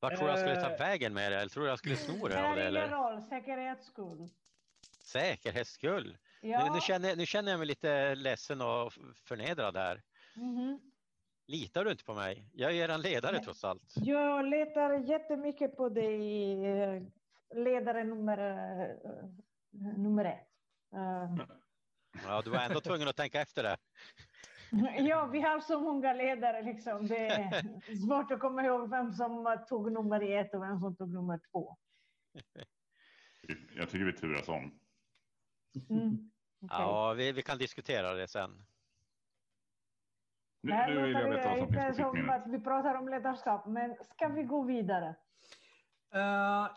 Vart 0.01 0.17
tror 0.17 0.27
du 0.27 0.33
jag 0.33 0.41
skulle 0.41 0.61
ta 0.61 0.71
Eh. 0.73 0.79
vägen 0.79 1.15
med 1.15 1.33
det? 1.33 1.39
Eller 1.39 1.49
tror 1.49 1.63
du 1.63 1.69
jag 1.69 1.79
skulle 1.79 1.97
sno 1.97 2.27
Det 2.29 2.35
det 2.35 2.41
av 2.41 2.47
här 2.47 2.57
det? 2.57 2.63
är 2.63 2.69
ingen 2.87 2.91
roll, 2.91 3.23
säkerhetsskull. 3.23 4.29
Säkerhetsskull. 5.05 6.17
Ja. 6.41 6.65
Nu, 6.65 6.71
nu, 6.75 6.81
känner, 6.81 7.17
nu 7.17 7.27
känner 7.27 7.51
jag 7.51 7.59
mig 7.59 7.67
lite 7.67 8.15
ledsen 8.15 8.61
och 8.61 8.93
förnedrad 9.29 9.77
här. 9.77 10.03
mhm. 10.37 10.81
Litar 11.47 11.85
du 11.85 11.91
inte 11.91 12.05
på 12.05 12.15
mig? 12.15 12.45
Jag 12.53 12.71
är 12.77 12.91
er 12.91 12.99
ledare 12.99 13.33
Nej. 13.33 13.45
trots 13.45 13.65
allt. 13.65 13.95
Jag 13.97 14.45
letar 14.45 14.93
jättemycket 14.99 15.77
på 15.77 15.89
dig, 15.89 16.67
eh, 16.67 17.03
ledare 17.55 18.05
nummer, 18.05 18.39
eh, 18.39 19.95
nummer 19.97 20.25
ett. 20.25 20.49
Eh, 20.95 21.47
Ja, 22.25 22.43
du 22.43 22.51
var 22.51 22.59
ändå 22.59 22.81
tvungen 22.81 23.09
att 23.09 23.17
tänka 23.17 23.41
efter 23.41 23.63
det. 23.63 23.77
Ja, 24.99 25.27
vi 25.27 25.41
har 25.41 25.61
så 25.61 25.81
många 25.81 26.13
ledare 26.13 26.63
liksom. 26.63 27.07
Det 27.07 27.27
är 27.27 27.63
svårt 28.07 28.31
att 28.31 28.41
komma 28.41 28.65
ihåg 28.65 28.91
vem 28.91 29.13
som 29.13 29.65
tog 29.69 29.93
nummer 29.93 30.21
ett 30.21 30.55
och 30.55 30.63
vem 30.63 30.81
som 30.81 30.97
tog 30.97 31.13
nummer 31.15 31.41
två. 31.51 31.77
Jag 33.77 33.91
tycker 33.91 34.05
vi 34.05 34.13
turas 34.13 34.49
om. 34.49 34.81
Mm. 35.91 36.31
okej. 36.61 36.77
Ja, 36.79 37.13
vi, 37.13 37.33
vi 37.33 37.43
kan 37.43 37.59
diskutera 37.59 38.15
det 38.15 38.29
sen. 38.29 38.65
Nu, 40.61 40.71
Det 40.71 40.77
här 40.77 40.95
nu 40.95 41.03
vill 41.03 41.13
jag 41.13 41.31
veta 41.31 41.49
vad 41.49 41.59
som 41.59 41.73
finns 41.73 41.97
på 41.97 42.03
som 42.03 42.31
att 42.31 42.47
vi 42.47 42.61
pratar 42.61 42.95
om 42.95 43.09
ledarskap, 43.09 43.67
men 43.67 43.97
ska 44.05 44.29
vi 44.29 44.43
gå 44.43 44.63
vidare? 44.63 45.15
Eh, 46.15 46.69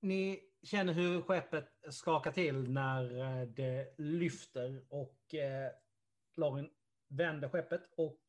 ni 0.00 0.40
känner 0.62 0.92
hur 0.92 1.22
skeppet 1.22 1.68
skakar 1.90 2.32
till 2.32 2.70
när 2.70 3.18
eh, 3.18 3.48
det 3.48 3.94
lyfter 3.98 4.84
och 4.88 5.34
uh, 5.34 5.70
Laurin 6.36 6.70
vänder 7.08 7.48
skeppet 7.48 7.82
och 7.96 8.20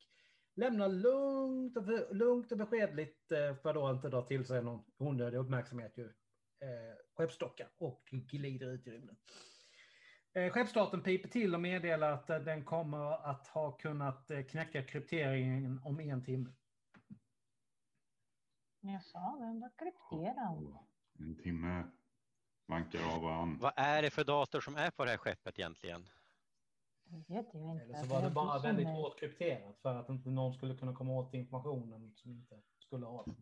lämnar 0.54 0.88
lugnt 0.88 1.76
och, 1.76 2.16
lugnt 2.16 2.52
och 2.52 2.58
beskedligt 2.58 3.32
uh, 3.32 3.54
för 3.54 3.68
att 3.68 3.74
då 3.74 3.90
inte 3.90 4.08
dra 4.08 4.22
till 4.22 4.44
sig 4.44 4.62
någon 4.62 4.84
onödig 4.96 5.38
uppmärksamhet 5.38 5.98
ju, 5.98 6.04
uh, 6.04 6.12
skeppsdocka 7.16 7.68
och 7.78 8.08
glider 8.10 8.66
ut 8.66 8.86
i 8.86 8.90
rymden. 8.90 9.16
Uh, 10.38 10.50
skeppsstaten 10.50 11.02
piper 11.02 11.28
till 11.28 11.54
och 11.54 11.60
meddelar 11.60 12.12
att 12.12 12.30
eh, 12.30 12.38
den 12.38 12.64
kommer 12.64 13.30
att 13.30 13.46
ha 13.46 13.72
kunnat 13.72 14.30
eh, 14.30 14.42
knäcka 14.42 14.82
krypteringen 14.82 15.80
om 15.84 16.00
en 16.00 16.24
timme. 16.24 16.50
Jag 18.80 19.04
sa 19.04 19.36
den 19.40 19.60
var 19.60 19.70
krypterad. 19.78 20.78
En 21.18 21.36
timme 21.36 21.84
vankar 22.66 23.14
av 23.14 23.22
varann. 23.22 23.58
Vad 23.58 23.72
är 23.76 24.02
det 24.02 24.10
för 24.10 24.24
dator 24.24 24.60
som 24.60 24.76
är 24.76 24.90
på 24.90 25.04
det 25.04 25.10
här 25.10 25.18
skeppet 25.18 25.58
egentligen? 25.58 26.08
Det 27.04 27.34
vet 27.34 27.46
jag 27.54 27.72
inte. 27.72 27.84
Eller 27.84 27.94
så 27.94 28.06
var 28.06 28.18
det 28.18 28.22
Jag 28.22 28.32
bara 28.32 28.58
väldigt 28.58 28.86
hårt 28.86 29.20
krypterat 29.20 29.78
för 29.78 29.94
att 29.94 30.08
inte 30.08 30.30
någon 30.30 30.54
skulle 30.54 30.76
kunna 30.76 30.94
komma 30.94 31.12
åt 31.12 31.34
informationen 31.34 32.12
som 32.14 32.30
inte 32.30 32.62
skulle 32.78 33.06
ha 33.06 33.24
den. 33.24 33.36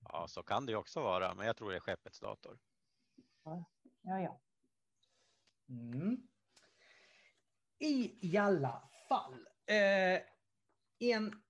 Ja, 0.00 0.28
så 0.28 0.42
kan 0.42 0.66
det 0.66 0.72
ju 0.72 0.78
också 0.78 1.02
vara, 1.02 1.34
men 1.34 1.46
jag 1.46 1.56
tror 1.56 1.70
det 1.70 1.76
är 1.76 1.80
skeppets 1.80 2.20
dator. 2.20 2.58
Ja, 3.44 3.64
ja. 4.02 4.40
Mm. 5.68 6.28
I 7.78 8.36
alla 8.36 8.88
fall. 9.08 9.46
Eh, 9.66 10.20
en 10.98 11.42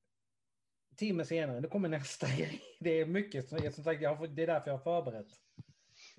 timme 0.97 1.25
senare, 1.25 1.61
nu 1.61 1.69
kommer 1.69 1.89
nästa 1.89 2.27
grej. 2.27 2.62
Det 2.81 2.91
är 2.91 3.07
mycket, 3.07 3.49
som 3.49 3.85
sagt, 3.85 4.03
jag 4.03 4.14
har, 4.14 4.27
det 4.27 4.43
är 4.43 4.47
därför 4.47 4.71
jag 4.71 4.79
har 4.79 4.85
förberett. 4.85 5.48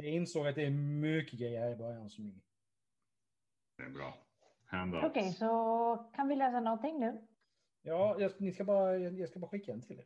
Jag 0.04 0.14
insåg 0.14 0.48
att 0.48 0.56
det 0.56 0.66
är 0.66 0.70
mycket 1.02 1.40
grejer 1.40 1.60
här 1.60 1.72
i 1.72 1.76
början 1.76 2.10
som 2.10 2.26
ni... 2.28 2.42
Det 3.78 3.84
är 3.84 3.90
bra. 3.90 4.18
Okej, 5.10 5.34
så 5.34 6.12
kan 6.16 6.28
vi 6.28 6.36
läsa 6.36 6.60
någonting 6.60 7.00
nu? 7.00 7.28
Ja, 7.82 8.20
jag, 8.20 8.42
ni 8.42 8.52
ska 8.52 8.64
bara, 8.64 8.98
jag, 8.98 9.30
ska 9.30 9.40
bara 9.40 9.52
skicka 9.52 9.72
en 9.74 9.82
till 9.82 10.00
er. 10.00 10.06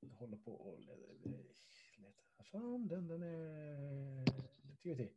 Jag 0.00 0.08
håller 0.08 0.36
på 0.36 0.52
och 0.52 0.80
le- 0.80 0.96
le- 1.24 1.42
letar 1.96 2.44
fram 2.44 2.88
den. 2.88 3.08
Den 3.08 3.22
är... 3.22 4.24
Tio 4.82 4.96
till. 4.96 5.10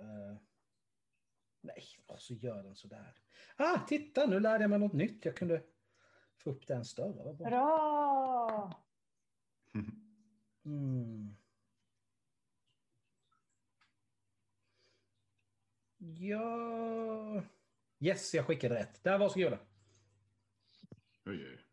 Eh, 0.00 0.36
nej, 1.60 1.82
och 2.06 2.20
så 2.20 2.34
gör 2.34 2.62
den 2.62 2.76
sådär. 2.76 3.14
Ah, 3.56 3.78
titta, 3.88 4.26
nu 4.26 4.40
lärde 4.40 4.64
jag 4.64 4.70
mig 4.70 4.78
något 4.78 4.92
nytt. 4.92 5.24
Jag 5.24 5.36
kunde 5.36 5.62
få 6.38 6.50
upp 6.50 6.66
den 6.66 6.84
större. 6.84 7.24
Vad 7.24 7.36
bra. 7.36 7.48
Bra! 7.48 8.82
Mm. 10.64 11.36
Ja... 15.98 17.42
Yes, 18.00 18.34
jag 18.34 18.46
skickade 18.46 18.74
rätt. 18.74 19.04
Där, 19.04 19.18
varsågoda. 19.18 19.58
Oj, 21.26 21.46
oj. 21.46 21.64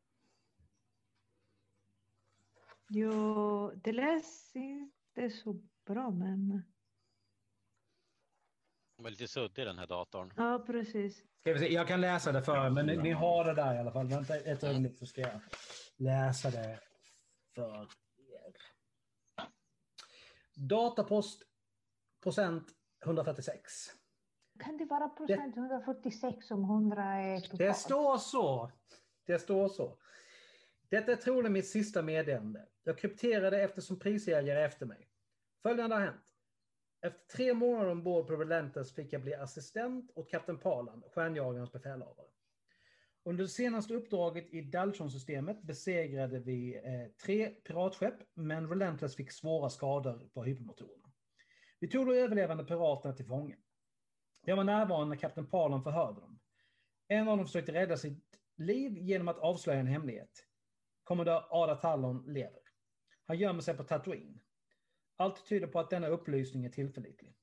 Jo, 2.89 3.71
det 3.75 3.91
läs 3.91 4.55
inte 4.55 5.29
så 5.29 5.61
bra, 5.85 6.09
men... 6.09 6.61
Den 8.95 9.03
var 9.03 9.09
lite 9.09 9.27
suddig 9.27 9.65
den 9.65 9.77
här 9.77 9.87
datorn. 9.87 10.33
Ja, 10.37 10.63
precis. 10.67 11.23
Ska 11.39 11.53
vi 11.53 11.59
se, 11.59 11.73
jag 11.73 11.87
kan 11.87 12.01
läsa 12.01 12.31
det 12.31 12.43
för 12.43 12.69
men 12.69 12.85
ni, 12.85 12.97
ni 12.97 13.11
har 13.11 13.45
det 13.45 13.53
där 13.53 13.75
i 13.75 13.77
alla 13.77 13.91
fall. 13.91 14.07
Vänta 14.07 14.35
ett 14.35 14.63
ögonblick 14.63 14.97
så 14.99 15.05
ska 15.05 15.21
jag 15.21 15.39
läsa 15.97 16.49
det 16.49 16.79
för 17.55 17.81
er. 17.81 18.55
Datapost 20.55 21.43
procent 22.23 22.67
146. 23.05 23.63
Kan 24.59 24.77
det 24.77 24.85
vara 24.85 25.09
procent 25.09 25.57
146 25.57 26.51
om 26.51 26.63
100 26.63 27.03
är 27.03 27.39
totalt? 27.39 27.59
Det 27.59 27.73
står 27.73 28.17
så. 28.17 28.71
Det 29.25 29.39
står 29.39 29.69
så. 29.69 29.97
Detta 30.89 31.11
är 31.11 31.15
troligen 31.15 31.53
mitt 31.53 31.67
sista 31.67 32.01
meddelande. 32.01 32.65
Jag 32.83 32.97
krypterade 32.97 33.61
eftersom 33.61 33.99
prisjägare 33.99 34.65
efter 34.65 34.85
mig. 34.85 35.09
Följande 35.63 35.95
har 35.95 36.01
hänt. 36.01 36.21
Efter 37.05 37.37
tre 37.37 37.53
månader 37.53 37.91
ombord 37.91 38.27
på 38.27 38.35
Relentless 38.35 38.95
fick 38.95 39.13
jag 39.13 39.21
bli 39.21 39.33
assistent 39.33 40.11
åt 40.15 40.31
kapten 40.31 40.57
Palan, 40.57 41.03
stjärnjagarens 41.13 41.71
befälhavare. 41.71 42.27
Under 43.23 43.43
det 43.43 43.49
senaste 43.49 43.93
uppdraget 43.93 44.53
i 44.53 44.61
Dalton-systemet 44.61 45.63
besegrade 45.63 46.39
vi 46.39 46.75
eh, 46.75 47.11
tre 47.25 47.47
piratskepp, 47.49 48.15
men 48.33 48.69
Relentless 48.69 49.15
fick 49.15 49.31
svåra 49.31 49.69
skador 49.69 50.29
på 50.33 50.43
hypermotorerna. 50.43 51.11
Vi 51.79 51.87
tog 51.87 52.07
de 52.07 52.13
överlevande 52.13 52.65
piraterna 52.65 53.13
till 53.13 53.25
fånge. 53.25 53.57
Jag 54.45 54.55
var 54.55 54.63
närvarande 54.63 55.09
när 55.09 55.21
kapten 55.21 55.47
Palan 55.47 55.83
förhörde 55.83 56.21
dem. 56.21 56.39
En 57.07 57.27
av 57.27 57.37
dem 57.37 57.45
försökte 57.45 57.73
rädda 57.73 57.97
sitt 57.97 58.39
liv 58.57 58.97
genom 58.97 59.27
att 59.27 59.39
avslöja 59.39 59.79
en 59.79 59.87
hemlighet. 59.87 60.45
Kommendör 61.03 61.47
Ada 61.49 61.75
Tallon 61.75 62.33
lever. 62.33 62.61
Han 63.25 63.37
gömmer 63.37 63.61
sig 63.61 63.77
på 63.77 63.83
Tatooine. 63.83 64.39
Allt 65.15 65.45
tyder 65.45 65.67
på 65.67 65.79
att 65.79 65.89
denna 65.89 66.07
upplysning 66.07 66.65
är 66.65 66.69
tillförlitlig. 66.69 67.35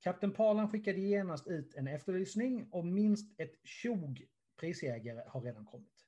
Kapten 0.00 0.32
Palan 0.32 0.70
skickade 0.70 1.00
genast 1.00 1.46
ut 1.46 1.74
en 1.74 1.88
efterlysning 1.88 2.68
och 2.72 2.86
minst 2.86 3.40
ett 3.40 3.66
tjog 3.66 4.26
prisjägare 4.60 5.22
har 5.26 5.40
redan 5.40 5.64
kommit. 5.64 6.06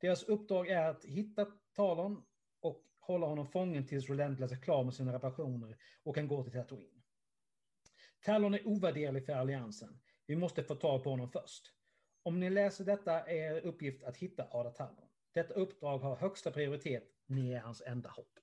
Deras 0.00 0.22
uppdrag 0.22 0.68
är 0.68 0.88
att 0.88 1.04
hitta 1.04 1.46
Talon 1.76 2.24
och 2.60 2.84
hålla 2.98 3.26
honom 3.26 3.46
fången 3.46 3.86
tills 3.86 4.08
Relentless 4.10 4.52
är 4.52 4.62
klar 4.62 4.84
med 4.84 4.94
sina 4.94 5.12
reparationer 5.12 5.76
och 6.02 6.14
kan 6.14 6.28
gå 6.28 6.44
till 6.44 6.52
Tatooine. 6.52 7.02
Talon 8.24 8.54
är 8.54 8.68
ovärderlig 8.68 9.26
för 9.26 9.32
alliansen. 9.32 10.00
Vi 10.26 10.36
måste 10.36 10.62
få 10.62 10.74
tag 10.74 11.04
på 11.04 11.10
honom 11.10 11.30
först. 11.30 11.72
Om 12.22 12.40
ni 12.40 12.50
läser 12.50 12.84
detta 12.84 13.20
är 13.20 13.56
er 13.56 13.60
uppgift 13.60 14.04
att 14.04 14.16
hitta 14.16 14.48
Ada 14.50 14.70
Talon. 14.70 15.08
Detta 15.32 15.54
uppdrag 15.54 15.98
har 15.98 16.16
högsta 16.16 16.50
prioritet. 16.50 17.04
Ni 17.26 17.52
är 17.52 17.60
hans 17.60 17.82
enda 17.86 18.10
hopp. 18.10 18.38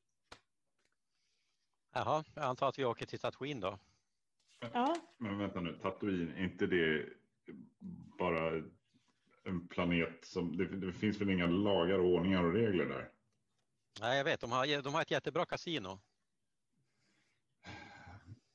Jaha, 1.98 2.24
jag 2.34 2.44
antar 2.44 2.70
att 2.70 2.80
vi 2.80 2.86
åker 2.86 3.06
till 3.06 3.20
Tatooine 3.20 3.60
då. 3.60 3.80
Ja. 4.74 4.96
Men 5.18 5.38
vänta 5.38 5.62
nu, 5.62 5.80
Tatooine, 5.82 6.34
är 6.38 6.44
inte 6.44 6.68
det 6.68 7.06
bara 8.20 8.64
en 9.44 9.68
planet 9.68 10.26
som... 10.26 10.58
Det, 10.58 10.66
det 10.66 10.94
finns 10.94 11.22
väl 11.22 11.30
inga 11.30 11.48
lagar, 11.48 12.00
ordningar 12.00 12.44
och 12.44 12.54
regler 12.54 12.86
där? 12.86 13.10
Nej, 14.02 14.18
jag 14.18 14.24
vet. 14.24 14.40
De 14.40 14.52
har, 14.52 14.82
de 14.82 14.94
har 14.94 15.02
ett 15.02 15.12
jättebra 15.12 15.46
kasino. 15.46 16.00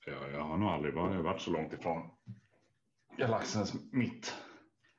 Ja, 0.06 0.28
jag 0.28 0.44
har 0.44 0.58
nog 0.58 0.68
aldrig 0.68 0.94
varit, 0.94 1.24
varit 1.24 1.40
så 1.40 1.50
långt 1.50 1.72
ifrån 1.72 2.10
galaxens 3.16 3.74
mitt. 3.92 4.34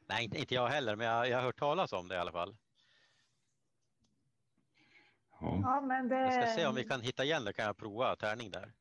Nej, 0.09 0.23
inte, 0.23 0.39
inte 0.39 0.55
jag 0.55 0.67
heller, 0.67 0.95
men 0.95 1.07
jag, 1.07 1.29
jag 1.29 1.37
har 1.37 1.43
hört 1.43 1.59
talas 1.59 1.93
om 1.93 2.07
det 2.07 2.15
i 2.15 2.17
alla 2.17 2.31
fall. 2.31 2.55
Ja, 5.43 5.59
ja, 5.63 5.81
men 5.81 6.09
det... 6.09 6.15
Jag 6.15 6.33
ska 6.33 6.61
se 6.61 6.67
om 6.67 6.75
vi 6.75 6.83
kan 6.83 7.01
hitta 7.01 7.23
igen 7.23 7.45
det. 7.45 7.53
Kan 7.53 7.65
jag 7.65 7.77
prova 7.77 8.15
tärning 8.15 8.51
där? 8.51 8.73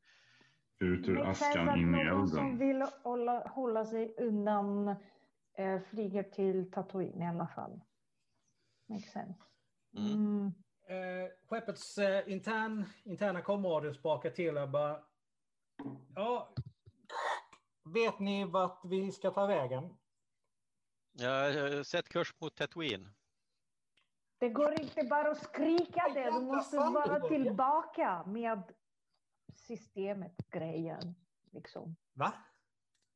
ut 0.83 1.07
ur 1.07 1.29
askan, 1.29 1.79
in 1.79 1.95
i 1.95 2.03
någon 2.03 2.27
som 2.27 2.37
elden. 2.37 2.57
vill 2.57 2.81
hålla, 3.03 3.47
hålla 3.47 3.85
sig 3.85 4.15
undan 4.17 4.95
eh, 5.57 5.81
flyger 5.89 6.23
till 6.23 6.71
Tatooine 6.71 7.21
i 7.21 7.27
alla 7.27 7.47
fall. 7.47 7.81
Makes 8.89 9.11
sense. 9.11 9.39
Mm. 9.97 10.13
Mm. 10.13 10.53
Eh, 10.87 11.29
skeppets 11.49 11.97
eh, 11.97 12.31
intern, 12.31 12.85
interna 13.03 13.41
komradio 13.41 13.93
spakar 13.93 14.29
till 14.29 14.57
och 14.57 14.69
bara... 14.69 14.99
Ja, 16.15 16.53
vet 17.93 18.19
ni 18.19 18.45
vart 18.45 18.85
vi 18.85 19.11
ska 19.11 19.31
ta 19.31 19.45
vägen? 19.47 19.97
Jag 21.11 21.29
har 21.29 21.83
sett 21.83 22.09
kurs 22.09 22.33
mot 22.39 22.55
Tatooine. 22.55 23.09
Det 24.43 24.49
går 24.49 24.81
inte 24.81 25.03
bara 25.03 25.31
att 25.31 25.43
skrika 25.43 26.11
det, 26.13 26.23
du 26.31 26.39
måste 26.39 26.77
vara 26.77 27.19
tillbaka 27.19 28.23
med 28.25 28.73
systemet, 29.55 30.35
grejen. 30.49 31.15
Liksom. 31.51 31.95
Va? 32.13 32.33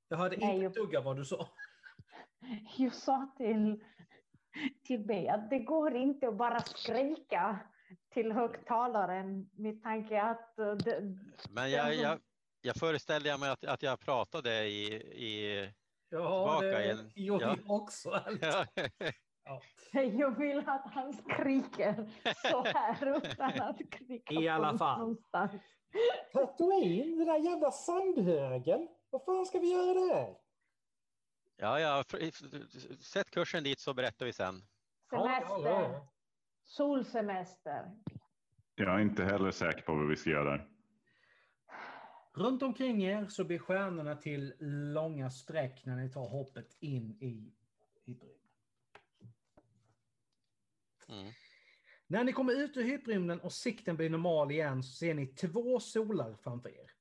Jag 0.08 0.18
hörde 0.18 0.38
Nej, 0.38 0.56
inte 0.56 0.66
ett 0.68 0.74
dugg 0.74 0.96
av 0.96 1.04
vad 1.04 1.18
du 1.18 1.26
sa. 1.26 1.50
Jag 2.78 2.94
sa 2.94 3.34
till, 3.38 3.84
till 4.84 5.06
mig 5.06 5.30
att 5.30 5.50
det 5.50 5.60
går 5.60 5.96
inte 5.96 6.28
att 6.28 6.38
bara 6.38 6.60
skrika 6.60 7.60
till 8.14 8.32
högtalaren 8.32 9.50
med 9.54 9.84
tanke 9.84 10.22
att 10.22 10.60
eh, 10.60 10.72
det, 10.72 11.18
Men 11.50 11.72
jag, 11.72 11.96
jag, 11.96 12.20
jag 12.62 12.76
föreställde 12.76 13.38
mig 13.38 13.50
att, 13.50 13.66
att 13.66 13.84
jag 13.84 14.00
pratade 14.00 14.66
i... 14.66 14.94
i 14.96 15.74
Ja, 16.10 16.18
Tillbaka 16.60 16.66
det 16.66 16.84
igen. 16.84 17.12
gjorde 17.16 17.46
Ja. 17.46 17.56
jag 17.58 17.72
också. 17.82 18.22
ja. 18.42 18.66
Ja. 19.48 19.62
jag 20.02 20.39
vill 20.39 20.60
att 20.60 20.86
han 20.93 21.14
skriker 21.14 22.10
så 22.52 22.64
här 22.64 23.18
utan 23.18 23.62
att 23.62 23.78
skrika 23.78 24.34
I 24.34 24.50
alla 24.50 24.78
fall. 24.78 25.00
någonstans. 25.00 25.52
Tatooine, 26.34 27.18
den 27.18 27.28
där 27.28 27.39
jävla 27.39 27.72
sandhögen. 27.72 28.88
Vad 29.10 29.26
fan 29.26 29.45
ska 29.45 29.60
vi 29.60 29.72
göra 29.72 30.16
där? 30.16 30.36
ja, 31.58 31.80
jag 31.80 31.89
har 31.89 33.02
sett 33.04 33.32
kursen 33.32 33.64
dit 33.64 33.80
så 33.80 33.93
berättar 33.93 34.26
vi 34.26 34.34
sen. 34.34 34.64
Semester, 35.10 36.02
solsemester. 36.66 37.91
Jag 38.76 38.95
är 38.95 39.00
inte 39.00 39.24
heller 39.24 39.52
säker 39.52 39.82
på 39.82 39.93
vad 39.95 40.08
vi 40.08 40.16
ska 40.16 40.30
göra 40.30 40.50
där. 40.52 40.68
Runt 42.34 42.64
omkring 42.64 43.04
er 43.04 43.26
så 43.28 43.43
blir 43.43 43.60
stjärnorna 43.60 44.16
till 44.16 44.54
långa 44.93 45.30
streck 45.30 45.86
när 45.86 45.95
ni 45.95 46.10
tar 46.10 46.30
hoppet 46.30 46.78
in 46.80 47.18
i 47.22 47.54
hyperrymden. 48.06 48.47
Mm. 51.08 51.32
När 52.08 52.24
ni 52.24 52.34
kommer 52.34 52.53
ut 52.53 52.78
ur 52.78 52.84
hyperrymden 52.84 53.39
och 53.39 53.53
sikten 53.53 53.97
blir 53.97 54.10
normal 54.10 54.51
igen 54.51 54.84
så 54.84 54.93
ser 54.93 55.14
ni 55.14 55.28
två 55.28 55.80
solar 55.80 56.36
framför 56.36 56.70
er. 56.70 56.91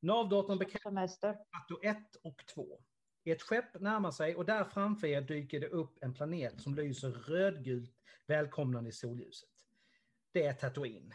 Navdatorn 0.00 0.58
bekräftar 0.58 0.90
Semester. 0.90 1.38
Plato 1.50 1.82
1 1.82 2.16
och 2.22 2.46
2. 2.46 2.82
Ert 3.24 3.42
skepp 3.42 3.80
närmar 3.80 4.10
sig 4.10 4.36
och 4.36 4.44
där 4.44 4.64
framför 4.64 5.06
er 5.06 5.20
dyker 5.20 5.60
det 5.60 5.68
upp 5.68 6.02
en 6.02 6.14
planet 6.14 6.60
som 6.60 6.74
lyser 6.74 7.10
rödgult 7.10 8.02
välkomnande 8.26 8.90
i 8.90 8.92
solljuset. 8.92 9.48
Det 10.32 10.46
är 10.46 10.54
Tatooine, 10.54 11.14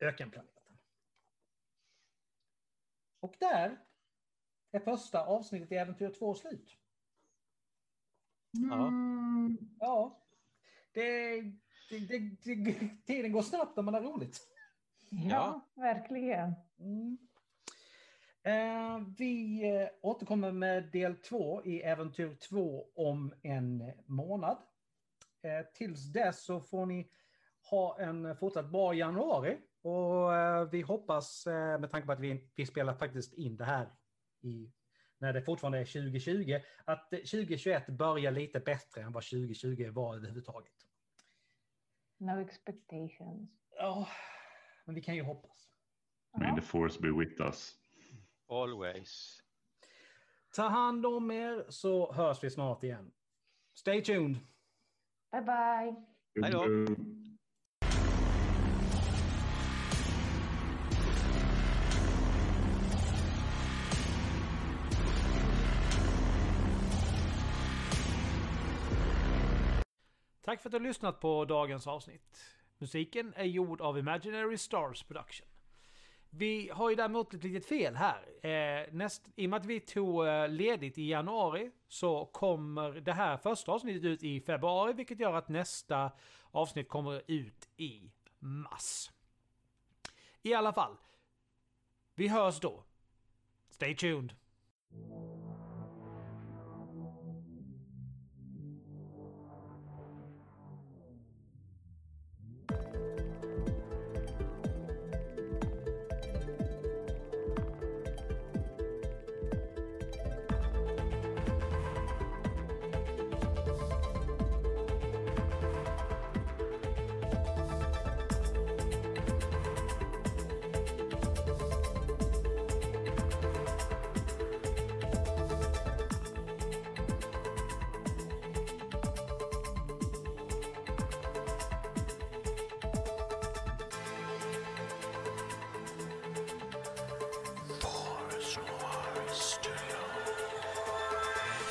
ökenplaneten. 0.00 0.78
Och 3.20 3.34
där 3.40 3.84
är 4.70 4.80
första 4.80 5.24
avsnittet 5.24 5.72
i 5.72 5.74
Äventyr 5.74 6.10
2 6.10 6.34
slut. 6.34 6.76
Mm. 8.72 9.58
Ja, 9.78 10.25
det, 10.96 11.42
det, 11.90 11.98
det, 12.44 12.54
det, 12.54 12.88
tiden 13.06 13.32
går 13.32 13.42
snabbt 13.42 13.76
när 13.76 13.82
man 13.82 13.94
har 13.94 14.00
roligt. 14.00 14.40
Ja, 15.10 15.60
verkligen. 15.74 16.54
Mm. 16.78 17.18
Eh, 18.42 19.06
vi 19.18 19.62
eh, 19.68 19.88
återkommer 20.00 20.52
med 20.52 20.90
del 20.92 21.16
två 21.16 21.64
i 21.64 21.82
Äventyr 21.82 22.34
2 22.34 22.86
om 22.94 23.34
en 23.42 23.92
månad. 24.06 24.58
Eh, 25.42 25.66
tills 25.74 26.12
dess 26.12 26.44
så 26.44 26.60
får 26.60 26.86
ni 26.86 27.10
ha 27.70 28.00
en 28.00 28.36
fortsatt 28.36 28.70
bra 28.70 28.94
januari. 28.94 29.58
Och 29.82 30.34
eh, 30.34 30.68
vi 30.70 30.80
hoppas, 30.80 31.46
med 31.80 31.90
tanke 31.90 32.06
på 32.06 32.12
att 32.12 32.20
vi, 32.20 32.50
vi 32.54 32.66
spelar 32.66 32.94
faktiskt 32.94 33.34
in 33.34 33.56
det 33.56 33.64
här 33.64 33.88
i, 34.42 34.72
när 35.18 35.32
det 35.32 35.42
fortfarande 35.42 35.78
är 35.78 35.84
2020, 35.84 36.60
att 36.84 37.12
eh, 37.12 37.18
2021 37.18 37.86
börjar 37.86 38.32
lite 38.32 38.60
bättre 38.60 39.02
än 39.02 39.12
vad 39.12 39.22
2020 39.22 39.90
var 39.92 40.16
överhuvudtaget. 40.16 40.85
No 42.18 42.40
expectations. 42.40 43.50
Ja, 43.70 44.08
men 44.84 44.94
vi 44.94 45.00
kan 45.00 45.16
ju 45.16 45.22
hoppas. 45.22 45.70
May 46.38 46.54
the 46.54 46.62
force 46.62 47.00
be 47.00 47.10
with 47.10 47.40
us. 47.40 47.76
Always. 48.48 49.42
Ta 50.54 50.68
hand 50.68 51.06
om 51.06 51.30
er 51.30 51.70
så 51.70 52.12
hörs 52.12 52.44
vi 52.44 52.50
snart 52.50 52.82
igen. 52.82 53.12
Stay 53.74 54.02
tuned! 54.02 54.36
Bye 55.32 55.42
bye. 55.42 55.96
Hej 56.42 56.52
då. 56.52 56.64
Tack 70.46 70.62
för 70.62 70.68
att 70.68 70.72
du 70.72 70.78
har 70.78 70.86
lyssnat 70.86 71.20
på 71.20 71.44
dagens 71.44 71.86
avsnitt. 71.86 72.44
Musiken 72.78 73.34
är 73.36 73.44
gjord 73.44 73.80
av 73.80 73.98
Imaginary 73.98 74.58
Stars 74.58 75.02
Production. 75.02 75.46
Vi 76.30 76.70
har 76.72 76.90
ju 76.90 76.96
däremot 76.96 77.34
ett 77.34 77.44
litet 77.44 77.66
fel 77.66 77.96
här. 77.96 78.46
Eh, 78.46 78.92
näst, 78.92 79.30
I 79.36 79.46
och 79.46 79.50
med 79.50 79.60
att 79.60 79.66
vi 79.66 79.80
tog 79.80 80.26
eh, 80.26 80.48
ledigt 80.48 80.98
i 80.98 81.08
januari 81.08 81.70
så 81.88 82.24
kommer 82.24 82.92
det 82.92 83.12
här 83.12 83.36
första 83.36 83.72
avsnittet 83.72 84.04
ut 84.04 84.22
i 84.22 84.40
februari 84.40 84.92
vilket 84.92 85.20
gör 85.20 85.34
att 85.34 85.48
nästa 85.48 86.10
avsnitt 86.50 86.88
kommer 86.88 87.22
ut 87.26 87.68
i 87.76 88.10
mars. 88.38 89.10
I 90.42 90.54
alla 90.54 90.72
fall. 90.72 90.96
Vi 92.14 92.28
hörs 92.28 92.60
då. 92.60 92.84
Stay 93.70 93.96
tuned. 93.96 94.32